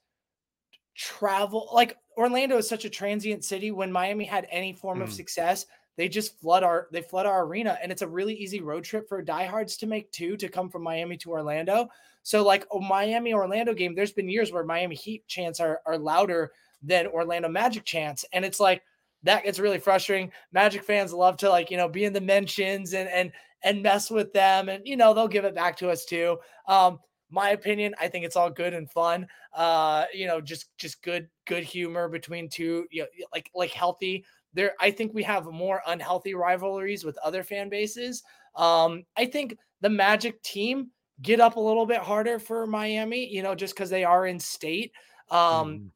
travel 0.95 1.69
like 1.73 1.95
orlando 2.17 2.57
is 2.57 2.67
such 2.67 2.85
a 2.85 2.89
transient 2.89 3.45
city 3.45 3.69
when 3.69 3.91
miami 3.91 4.25
had 4.25 4.47
any 4.49 4.73
form 4.73 4.97
mm. 4.97 5.03
of 5.03 5.13
success 5.13 5.67
they 5.95 6.09
just 6.09 6.39
flood 6.39 6.63
our 6.63 6.87
they 6.91 7.01
flood 7.01 7.25
our 7.25 7.45
arena. 7.45 7.77
And 7.81 7.91
it's 7.91 8.01
a 8.01 8.07
really 8.07 8.33
easy 8.33 8.61
road 8.61 8.83
trip 8.83 9.07
for 9.07 9.21
diehards 9.21 9.77
to 9.77 9.87
make 9.87 10.11
too 10.11 10.35
to 10.37 10.49
come 10.49 10.69
from 10.69 10.83
miami 10.83 11.17
to 11.17 11.31
orlando. 11.31 11.89
So 12.23 12.43
like 12.43 12.65
a 12.73 12.79
miami 12.79 13.33
orlando 13.33 13.73
game 13.73 13.95
there's 13.95 14.11
been 14.11 14.29
years 14.29 14.51
where 14.51 14.63
miami 14.63 14.95
heat 14.95 15.27
chants 15.27 15.59
are, 15.59 15.81
are 15.85 15.97
louder 15.97 16.51
than 16.81 17.07
orlando 17.07 17.49
magic 17.49 17.85
chants. 17.85 18.25
And 18.33 18.43
it's 18.43 18.59
like 18.59 18.83
that 19.23 19.43
gets 19.43 19.59
really 19.59 19.79
frustrating. 19.79 20.31
Magic 20.51 20.83
fans 20.83 21.13
love 21.13 21.37
to 21.37 21.49
like 21.49 21.69
you 21.69 21.77
know 21.77 21.89
be 21.89 22.05
in 22.05 22.13
the 22.13 22.21
mentions 22.21 22.93
and 22.93 23.09
and 23.09 23.31
and 23.63 23.83
mess 23.83 24.09
with 24.09 24.33
them. 24.33 24.69
And 24.69 24.85
you 24.87 24.97
know 24.97 25.13
they'll 25.13 25.27
give 25.27 25.45
it 25.45 25.55
back 25.55 25.77
to 25.77 25.89
us 25.89 26.05
too. 26.05 26.37
Um 26.67 26.99
my 27.29 27.49
opinion 27.49 27.95
i 27.99 28.07
think 28.07 28.23
it's 28.23 28.35
all 28.35 28.49
good 28.49 28.73
and 28.73 28.89
fun. 28.89 29.27
Uh 29.53 30.05
you 30.13 30.27
know 30.27 30.41
just 30.41 30.75
just 30.77 31.01
good 31.03 31.27
good 31.45 31.63
humor 31.63 32.07
between 32.07 32.49
two 32.49 32.85
you 32.91 33.01
know, 33.01 33.07
like 33.31 33.49
like 33.53 33.71
healthy 33.71 34.25
there 34.53 34.73
I 34.79 34.91
think 34.91 35.13
we 35.13 35.23
have 35.23 35.45
more 35.45 35.81
unhealthy 35.87 36.33
rivalries 36.33 37.03
with 37.03 37.17
other 37.19 37.43
fan 37.43 37.69
bases. 37.69 38.23
Um, 38.55 39.03
I 39.17 39.25
think 39.25 39.57
the 39.81 39.89
Magic 39.89 40.41
team 40.43 40.91
get 41.21 41.39
up 41.39 41.55
a 41.55 41.59
little 41.59 41.85
bit 41.85 41.99
harder 41.99 42.39
for 42.39 42.67
Miami, 42.67 43.27
you 43.27 43.43
know, 43.43 43.55
just 43.55 43.75
because 43.75 43.89
they 43.89 44.03
are 44.03 44.27
in 44.27 44.39
state. 44.39 44.91
Um, 45.29 45.39
mm. 45.39 45.89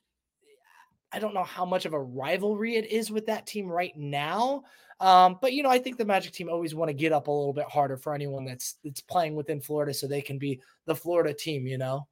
I 1.12 1.20
don't 1.20 1.34
know 1.34 1.44
how 1.44 1.66
much 1.66 1.86
of 1.86 1.94
a 1.94 2.02
rivalry 2.02 2.76
it 2.76 2.92
is 2.92 3.12
with 3.12 3.26
that 3.28 3.48
team 3.48 3.68
right 3.68 3.96
now. 3.96 4.64
Um, 5.00 5.38
but 5.42 5.54
you 5.54 5.64
know, 5.64 5.70
I 5.70 5.78
think 5.78 5.98
the 5.98 6.06
Magic 6.06 6.34
team 6.34 6.50
always 6.50 6.76
want 6.76 6.90
to 6.90 6.94
get 6.94 7.14
up 7.14 7.28
a 7.28 7.32
little 7.32 7.54
bit 7.54 7.66
harder 7.66 7.98
for 7.98 8.14
anyone 8.14 8.46
that's 8.46 8.76
that's 8.84 9.02
playing 9.02 9.36
within 9.36 9.62
Florida 9.62 9.94
so 9.94 10.08
they 10.08 10.22
can 10.22 10.38
be 10.38 10.60
the 10.86 10.96
Florida 10.96 11.34
team, 11.34 11.68
you 11.68 11.78
know 11.78 12.08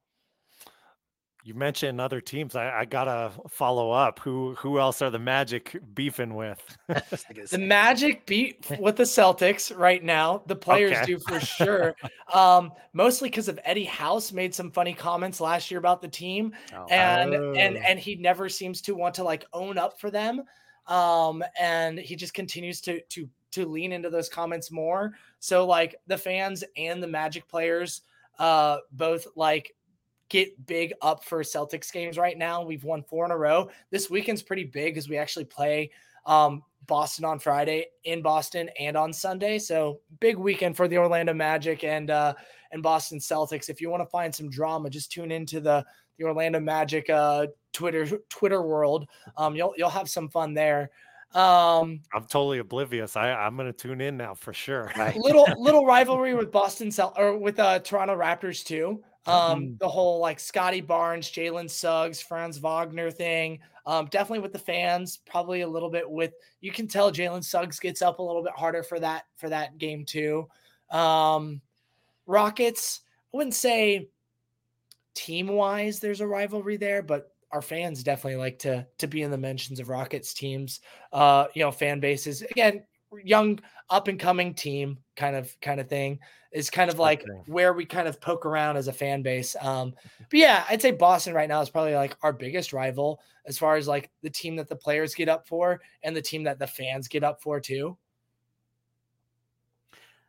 you 1.46 1.54
mentioned 1.54 2.00
other 2.00 2.20
teams. 2.20 2.56
I, 2.56 2.80
I, 2.80 2.84
gotta 2.84 3.30
follow 3.48 3.92
up. 3.92 4.18
Who 4.18 4.56
who 4.58 4.80
else 4.80 5.00
are 5.00 5.10
the 5.10 5.18
Magic 5.20 5.80
beefing 5.94 6.34
with? 6.34 6.60
the 6.88 7.58
Magic 7.58 8.26
beat 8.26 8.66
with 8.80 8.96
the 8.96 9.04
Celtics 9.04 9.76
right 9.76 10.02
now. 10.02 10.42
The 10.46 10.56
players 10.56 10.96
okay. 10.96 11.06
do 11.06 11.18
for 11.20 11.38
sure. 11.38 11.94
um, 12.34 12.72
mostly 12.92 13.30
because 13.30 13.46
of 13.46 13.60
Eddie 13.64 13.84
House 13.84 14.32
made 14.32 14.56
some 14.56 14.72
funny 14.72 14.92
comments 14.92 15.40
last 15.40 15.70
year 15.70 15.78
about 15.78 16.02
the 16.02 16.08
team, 16.08 16.52
oh. 16.74 16.86
and 16.90 17.32
oh. 17.32 17.52
and 17.52 17.76
and 17.76 18.00
he 18.00 18.16
never 18.16 18.48
seems 18.48 18.80
to 18.82 18.96
want 18.96 19.14
to 19.14 19.22
like 19.22 19.44
own 19.52 19.78
up 19.78 20.00
for 20.00 20.10
them. 20.10 20.42
Um, 20.88 21.44
and 21.60 21.96
he 21.96 22.16
just 22.16 22.34
continues 22.34 22.80
to 22.82 23.00
to 23.00 23.28
to 23.52 23.66
lean 23.66 23.92
into 23.92 24.10
those 24.10 24.28
comments 24.28 24.72
more. 24.72 25.12
So 25.38 25.64
like 25.64 25.94
the 26.08 26.18
fans 26.18 26.64
and 26.76 27.00
the 27.00 27.08
Magic 27.08 27.46
players 27.46 28.02
uh 28.38 28.78
both 28.92 29.26
like 29.36 29.72
get 30.28 30.66
big 30.66 30.92
up 31.02 31.24
for 31.24 31.42
Celtics 31.42 31.92
games 31.92 32.18
right 32.18 32.36
now. 32.36 32.62
We've 32.62 32.84
won 32.84 33.02
four 33.02 33.24
in 33.24 33.30
a 33.30 33.36
row. 33.38 33.70
This 33.90 34.10
weekend's 34.10 34.42
pretty 34.42 34.64
big 34.64 34.94
because 34.94 35.08
we 35.08 35.16
actually 35.16 35.44
play 35.44 35.90
Um, 36.24 36.62
Boston 36.86 37.24
on 37.24 37.38
Friday, 37.38 37.86
in 38.04 38.22
Boston, 38.22 38.70
and 38.78 38.96
on 38.96 39.12
Sunday. 39.12 39.58
So 39.58 40.00
big 40.20 40.36
weekend 40.36 40.76
for 40.76 40.86
the 40.88 40.98
Orlando 40.98 41.34
Magic 41.34 41.82
and 41.84 42.10
uh, 42.10 42.34
and 42.72 42.82
Boston 42.82 43.18
Celtics. 43.18 43.68
If 43.68 43.80
you 43.80 43.90
want 43.90 44.02
to 44.02 44.08
find 44.08 44.34
some 44.34 44.48
drama, 44.50 44.88
just 44.90 45.10
tune 45.12 45.30
into 45.32 45.60
the 45.60 45.84
the 46.18 46.24
Orlando 46.24 46.60
Magic 46.60 47.10
uh, 47.10 47.46
Twitter 47.72 48.06
Twitter 48.28 48.62
world. 48.62 49.08
Um, 49.36 49.54
you'll 49.56 49.74
you'll 49.76 49.90
have 49.90 50.08
some 50.08 50.28
fun 50.28 50.54
there. 50.54 50.90
Um, 51.34 52.00
I'm 52.14 52.24
totally 52.28 52.58
oblivious. 52.58 53.16
I 53.16 53.32
I'm 53.32 53.56
gonna 53.56 53.72
tune 53.72 54.00
in 54.00 54.16
now 54.16 54.34
for 54.34 54.52
sure. 54.52 54.90
little 55.16 55.46
little 55.58 55.84
rivalry 55.84 56.34
with 56.34 56.50
Boston 56.52 56.90
Cel- 56.90 57.14
or 57.16 57.36
with 57.36 57.58
uh, 57.58 57.80
Toronto 57.80 58.16
Raptors 58.16 58.64
too. 58.64 59.02
Um, 59.26 59.62
mm-hmm. 59.62 59.74
the 59.78 59.88
whole 59.88 60.20
like 60.20 60.38
Scottie 60.38 60.80
Barnes, 60.80 61.30
Jalen 61.30 61.68
Suggs, 61.68 62.20
Franz 62.20 62.58
Wagner 62.58 63.10
thing. 63.10 63.60
Um, 63.84 64.06
definitely 64.06 64.40
with 64.40 64.52
the 64.52 64.58
fans, 64.58 65.18
probably 65.26 65.60
a 65.60 65.68
little 65.68 65.90
bit 65.90 66.08
with 66.08 66.32
you 66.60 66.72
can 66.72 66.88
tell 66.88 67.12
Jalen 67.12 67.44
Suggs 67.44 67.78
gets 67.78 68.02
up 68.02 68.18
a 68.18 68.22
little 68.22 68.42
bit 68.42 68.52
harder 68.54 68.82
for 68.82 69.00
that 69.00 69.24
for 69.36 69.48
that 69.48 69.78
game 69.78 70.04
too. 70.04 70.48
Um, 70.90 71.60
Rockets, 72.26 73.00
I 73.32 73.36
wouldn't 73.36 73.54
say 73.54 74.08
team 75.14 75.48
wise 75.48 75.98
there's 75.98 76.20
a 76.20 76.26
rivalry 76.26 76.76
there, 76.76 77.02
but 77.02 77.32
our 77.52 77.62
fans 77.62 78.02
definitely 78.02 78.36
like 78.36 78.58
to 78.60 78.86
to 78.98 79.06
be 79.06 79.22
in 79.22 79.30
the 79.30 79.38
mentions 79.38 79.80
of 79.80 79.88
Rockets 79.88 80.34
teams. 80.34 80.80
Uh, 81.12 81.46
you 81.54 81.62
know, 81.62 81.70
fan 81.70 82.00
bases 82.00 82.42
again, 82.42 82.84
young 83.22 83.60
up 83.90 84.08
and 84.08 84.18
coming 84.18 84.54
team 84.54 84.98
kind 85.16 85.36
of 85.36 85.54
kind 85.60 85.80
of 85.80 85.88
thing 85.88 86.18
is 86.52 86.70
kind 86.70 86.90
of 86.90 86.98
like 86.98 87.24
where 87.46 87.72
we 87.72 87.84
kind 87.84 88.08
of 88.08 88.20
poke 88.20 88.46
around 88.46 88.76
as 88.76 88.88
a 88.88 88.92
fan 88.92 89.22
base. 89.22 89.54
Um, 89.60 89.94
but 90.30 90.38
yeah, 90.38 90.64
I'd 90.68 90.82
say 90.82 90.90
Boston 90.90 91.34
right 91.34 91.48
now 91.48 91.60
is 91.60 91.70
probably 91.70 91.94
like 91.94 92.16
our 92.22 92.32
biggest 92.32 92.72
rival 92.72 93.20
as 93.46 93.58
far 93.58 93.76
as 93.76 93.86
like 93.86 94.10
the 94.22 94.30
team 94.30 94.56
that 94.56 94.68
the 94.68 94.76
players 94.76 95.14
get 95.14 95.28
up 95.28 95.46
for 95.46 95.80
and 96.02 96.16
the 96.16 96.22
team 96.22 96.44
that 96.44 96.58
the 96.58 96.66
fans 96.66 97.08
get 97.08 97.24
up 97.24 97.42
for 97.42 97.60
too. 97.60 97.96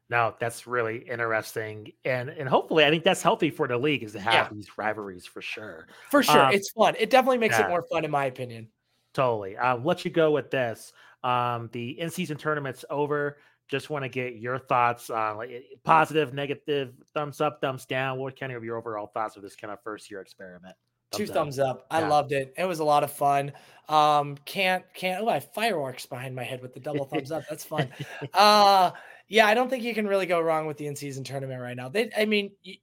No, 0.10 0.36
that's 0.40 0.66
really 0.68 1.00
interesting, 1.00 1.92
and 2.06 2.30
and 2.30 2.48
hopefully, 2.48 2.86
I 2.86 2.90
think 2.90 3.04
that's 3.04 3.22
healthy 3.22 3.50
for 3.50 3.68
the 3.68 3.78
league 3.78 4.04
is 4.04 4.14
to 4.14 4.22
have 4.22 4.34
yeah. 4.34 4.48
these 4.54 4.70
rivalries 4.78 5.26
for 5.26 5.42
sure. 5.42 5.88
For 6.10 6.24
sure, 6.24 6.46
um, 6.46 6.54
it's 6.54 6.72
fun. 6.72 6.96
It 6.98 7.10
definitely 7.10 7.40
makes 7.40 7.60
yeah. 7.60 7.66
it 7.66 7.70
more 7.70 7.84
fun, 7.92 8.06
in 8.06 8.12
my 8.12 8.26
opinion. 8.26 8.70
Totally. 9.14 9.58
I'll 9.58 9.82
let 9.82 10.06
you 10.06 10.12
go 10.12 10.32
with 10.32 10.52
this. 10.52 10.94
Um, 11.24 11.70
the 11.72 12.00
in-season 12.00 12.38
tournament's 12.38 12.86
over. 12.90 13.38
Just 13.68 13.90
want 13.90 14.04
to 14.04 14.10
get 14.10 14.36
your 14.36 14.58
thoughts 14.60 15.10
on 15.10 15.38
like 15.38 15.50
eh, 15.52 15.62
positive, 15.84 16.34
negative, 16.34 16.94
thumbs 17.14 17.42
up, 17.42 17.60
thumbs 17.60 17.86
down. 17.86 18.18
What 18.18 18.40
kind 18.40 18.52
of 18.52 18.64
your 18.64 18.78
overall 18.78 19.08
thoughts 19.08 19.36
of 19.36 19.44
this 19.44 19.56
kind 19.56 19.74
of 19.74 19.82
first 19.84 20.10
year 20.10 20.22
experiment? 20.22 20.76
Thumbs 21.12 21.28
Two 21.28 21.32
up. 21.32 21.38
thumbs 21.38 21.60
up. 21.60 21.88
I 21.92 22.02
yeah. 22.02 22.08
loved 22.08 22.32
it. 22.32 22.54
It 22.58 22.66
was 22.66 22.80
a 22.80 22.84
lot 22.84 23.04
of 23.04 23.12
fun. 23.12 23.52
Um, 23.90 24.38
can't 24.46 24.84
can't. 24.94 25.24
Oh, 25.24 25.30
I 25.30 25.36
have 25.36 25.54
fireworks 25.54 26.06
behind 26.06 26.36
my 26.36 26.44
head 26.44 26.62
with 26.62 26.74
the 26.74 26.80
double 26.80 27.06
thumbs 27.06 27.32
up. 27.32 27.44
That's 27.50 27.64
fun. 27.64 27.90
Uh, 28.34 28.92
yeah, 29.30 29.46
I 29.46 29.54
don't 29.54 29.70
think 29.70 29.84
you 29.84 29.94
can 29.94 30.08
really 30.08 30.26
go 30.26 30.40
wrong 30.40 30.68
with 30.68 30.78
the 30.78 30.88
in-season 30.88 31.26
tournament 31.26 31.62
right 31.62 31.76
now. 31.76 31.90
They, 31.90 32.10
I 32.18 32.24
mean, 32.24 32.52
it, 32.64 32.80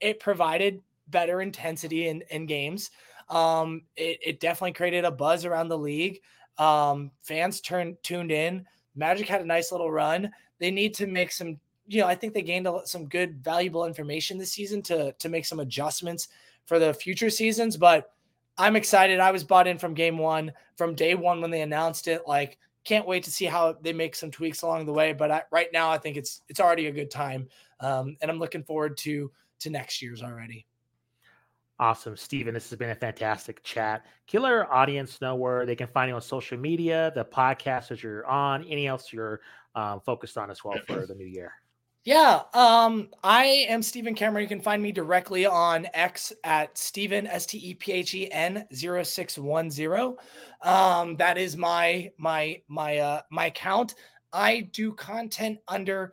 it 0.00 0.20
provided 0.20 0.80
better 1.08 1.40
intensity 1.40 2.08
in 2.08 2.22
in 2.30 2.46
games. 2.46 2.90
Um, 3.28 3.82
it, 3.96 4.18
it 4.24 4.40
definitely 4.40 4.72
created 4.72 5.04
a 5.04 5.10
buzz 5.10 5.44
around 5.44 5.68
the 5.68 5.78
league. 5.78 6.20
Um, 6.58 7.10
fans 7.22 7.60
turned 7.60 7.96
tuned 8.02 8.30
in. 8.30 8.66
Magic 8.94 9.28
had 9.28 9.40
a 9.40 9.46
nice 9.46 9.72
little 9.72 9.90
run. 9.90 10.30
They 10.58 10.70
need 10.70 10.94
to 10.94 11.06
make 11.06 11.32
some, 11.32 11.58
you 11.86 12.00
know, 12.00 12.06
I 12.06 12.14
think 12.14 12.32
they 12.32 12.42
gained 12.42 12.66
a, 12.66 12.80
some 12.84 13.08
good, 13.08 13.42
valuable 13.42 13.86
information 13.86 14.38
this 14.38 14.52
season 14.52 14.82
to 14.82 15.12
to 15.12 15.28
make 15.28 15.44
some 15.44 15.60
adjustments 15.60 16.28
for 16.66 16.78
the 16.78 16.94
future 16.94 17.30
seasons. 17.30 17.76
But 17.76 18.12
I'm 18.56 18.76
excited. 18.76 19.18
I 19.20 19.32
was 19.32 19.44
bought 19.44 19.66
in 19.66 19.78
from 19.78 19.94
game 19.94 20.16
one, 20.16 20.52
from 20.76 20.94
day 20.94 21.14
one 21.14 21.40
when 21.40 21.50
they 21.50 21.62
announced 21.62 22.06
it. 22.06 22.22
Like, 22.26 22.58
can't 22.84 23.06
wait 23.06 23.24
to 23.24 23.32
see 23.32 23.46
how 23.46 23.76
they 23.80 23.92
make 23.92 24.14
some 24.14 24.30
tweaks 24.30 24.62
along 24.62 24.86
the 24.86 24.92
way. 24.92 25.12
But 25.12 25.30
I, 25.30 25.42
right 25.50 25.68
now, 25.72 25.90
I 25.90 25.98
think 25.98 26.16
it's 26.16 26.42
it's 26.48 26.60
already 26.60 26.86
a 26.86 26.92
good 26.92 27.10
time, 27.10 27.48
um, 27.80 28.16
and 28.20 28.30
I'm 28.30 28.38
looking 28.38 28.62
forward 28.62 28.96
to 28.98 29.30
to 29.60 29.70
next 29.70 30.02
year's 30.02 30.22
already. 30.22 30.66
Awesome, 31.80 32.16
Stephen. 32.16 32.54
This 32.54 32.70
has 32.70 32.78
been 32.78 32.90
a 32.90 32.94
fantastic 32.94 33.62
chat. 33.64 34.06
Killer 34.26 34.72
audience 34.72 35.20
know 35.20 35.34
where 35.34 35.66
they 35.66 35.74
can 35.74 35.88
find 35.88 36.08
you 36.08 36.14
on 36.14 36.22
social 36.22 36.56
media, 36.56 37.10
the 37.16 37.24
podcast 37.24 37.88
that 37.88 38.02
you're 38.02 38.24
on, 38.26 38.64
any 38.64 38.86
else 38.86 39.12
you're 39.12 39.40
um, 39.74 40.00
focused 40.00 40.38
on 40.38 40.50
as 40.50 40.62
well 40.64 40.78
for 40.86 41.04
the 41.06 41.14
new 41.14 41.26
year. 41.26 41.52
Yeah, 42.04 42.42
um, 42.52 43.08
I 43.24 43.66
am 43.68 43.82
Stephen 43.82 44.14
Cameron. 44.14 44.42
You 44.42 44.48
can 44.48 44.60
find 44.60 44.82
me 44.82 44.92
directly 44.92 45.46
on 45.46 45.88
X 45.94 46.34
at 46.44 46.76
Stephen 46.76 47.26
S 47.26 47.46
T 47.46 47.56
E 47.56 47.74
P 47.74 47.92
H 47.92 48.14
E 48.14 48.30
N 48.30 48.66
0610. 48.70 50.16
Um, 50.62 51.16
that 51.16 51.38
is 51.38 51.56
my 51.56 52.12
my 52.18 52.60
my 52.68 52.98
uh 52.98 53.22
my 53.30 53.46
account. 53.46 53.94
I 54.34 54.68
do 54.72 54.92
content 54.92 55.60
under 55.66 56.12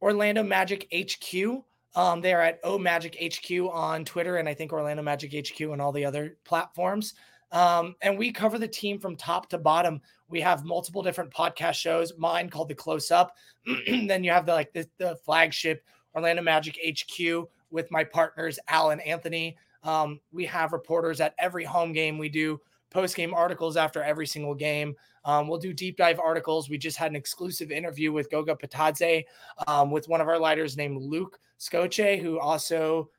Orlando 0.00 0.42
Magic 0.42 0.88
HQ. 0.90 1.62
Um, 1.96 2.20
they 2.20 2.34
are 2.34 2.42
at 2.42 2.60
O 2.62 2.78
Magic 2.78 3.16
HQ 3.20 3.50
on 3.72 4.04
Twitter, 4.04 4.36
and 4.36 4.48
I 4.48 4.54
think 4.54 4.72
Orlando 4.72 5.02
Magic 5.02 5.32
HQ 5.32 5.58
and 5.60 5.80
all 5.80 5.92
the 5.92 6.04
other 6.04 6.36
platforms. 6.44 7.14
Um, 7.52 7.94
and 8.02 8.18
we 8.18 8.32
cover 8.32 8.58
the 8.58 8.68
team 8.68 8.98
from 8.98 9.16
top 9.16 9.48
to 9.48 9.58
bottom. 9.58 10.02
We 10.28 10.40
have 10.42 10.64
multiple 10.64 11.02
different 11.02 11.32
podcast 11.32 11.74
shows. 11.74 12.12
Mine 12.18 12.50
called 12.50 12.68
the 12.68 12.74
Close 12.74 13.10
Up. 13.10 13.34
then 13.86 14.22
you 14.22 14.30
have 14.30 14.46
the 14.46 14.52
like 14.52 14.72
the, 14.72 14.86
the, 14.98 15.16
flagship 15.24 15.82
Orlando 16.14 16.42
Magic 16.42 16.78
HQ 16.86 17.48
with 17.70 17.90
my 17.90 18.04
partners 18.04 18.58
Alan 18.68 19.00
Anthony. 19.00 19.56
Um, 19.82 20.20
we 20.32 20.44
have 20.46 20.72
reporters 20.72 21.20
at 21.20 21.34
every 21.38 21.64
home 21.64 21.92
game. 21.92 22.18
We 22.18 22.28
do 22.28 22.60
post 22.90 23.16
game 23.16 23.32
articles 23.32 23.76
after 23.76 24.02
every 24.02 24.26
single 24.26 24.54
game. 24.54 24.94
Um, 25.26 25.48
we'll 25.48 25.58
do 25.58 25.74
deep 25.74 25.96
dive 25.96 26.20
articles. 26.20 26.70
We 26.70 26.78
just 26.78 26.96
had 26.96 27.10
an 27.10 27.16
exclusive 27.16 27.72
interview 27.72 28.12
with 28.12 28.30
Goga 28.30 28.54
Bitadze 28.54 29.24
um, 29.66 29.90
with 29.90 30.08
one 30.08 30.20
of 30.20 30.28
our 30.28 30.38
lighters 30.38 30.76
named 30.76 31.02
Luke 31.02 31.38
Scoche, 31.58 32.20
who 32.20 32.38
also 32.38 33.10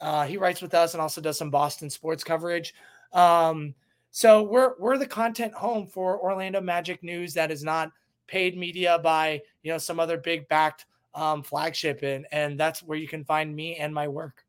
uh, 0.00 0.24
he 0.24 0.36
writes 0.36 0.62
with 0.62 0.74
us 0.74 0.94
and 0.94 1.00
also 1.00 1.20
does 1.20 1.36
some 1.36 1.50
Boston 1.50 1.90
sports 1.90 2.22
coverage. 2.22 2.72
Um, 3.12 3.74
so 4.12 4.44
we're 4.44 4.74
we're 4.78 4.96
the 4.96 5.06
content 5.06 5.52
home 5.52 5.86
for 5.86 6.20
Orlando 6.20 6.60
Magic 6.60 7.02
news 7.02 7.34
that 7.34 7.50
is 7.50 7.64
not 7.64 7.90
paid 8.28 8.56
media 8.56 8.98
by 9.02 9.42
you 9.62 9.72
know 9.72 9.78
some 9.78 9.98
other 9.98 10.16
big 10.16 10.48
backed 10.48 10.86
um, 11.14 11.42
flagship, 11.42 12.02
and 12.02 12.26
and 12.30 12.58
that's 12.58 12.82
where 12.82 12.96
you 12.96 13.08
can 13.08 13.24
find 13.24 13.54
me 13.54 13.76
and 13.76 13.92
my 13.92 14.06
work. 14.06 14.44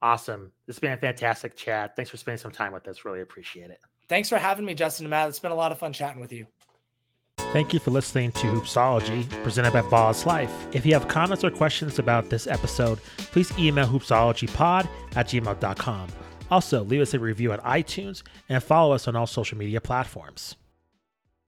Awesome. 0.00 0.52
This 0.66 0.76
has 0.76 0.80
been 0.80 0.92
a 0.92 0.96
fantastic 0.96 1.54
chat. 1.54 1.96
Thanks 1.96 2.10
for 2.10 2.16
spending 2.16 2.38
some 2.38 2.50
time 2.50 2.72
with 2.72 2.88
us. 2.88 3.04
Really 3.04 3.20
appreciate 3.20 3.70
it. 3.70 3.80
Thanks 4.08 4.28
for 4.28 4.38
having 4.38 4.64
me, 4.64 4.74
Justin 4.74 5.06
and 5.06 5.10
Matt. 5.10 5.28
It's 5.28 5.38
been 5.38 5.52
a 5.52 5.56
lot 5.56 5.72
of 5.72 5.78
fun 5.78 5.92
chatting 5.92 6.20
with 6.20 6.32
you. 6.32 6.46
Thank 7.52 7.72
you 7.72 7.78
for 7.78 7.92
listening 7.92 8.32
to 8.32 8.46
Hoopsology, 8.48 9.28
presented 9.44 9.72
by 9.72 9.82
Ballislife. 9.82 10.50
If 10.74 10.84
you 10.84 10.92
have 10.94 11.06
comments 11.06 11.44
or 11.44 11.50
questions 11.50 12.00
about 12.00 12.28
this 12.28 12.48
episode, 12.48 12.98
please 13.16 13.56
email 13.56 13.86
hoopsologypod 13.86 14.88
at 15.14 15.28
gmail.com. 15.28 16.08
Also, 16.50 16.82
leave 16.82 17.00
us 17.00 17.14
a 17.14 17.18
review 17.18 17.52
on 17.52 17.58
iTunes 17.60 18.22
and 18.48 18.62
follow 18.62 18.92
us 18.92 19.06
on 19.06 19.14
all 19.14 19.26
social 19.26 19.56
media 19.56 19.80
platforms. 19.80 20.56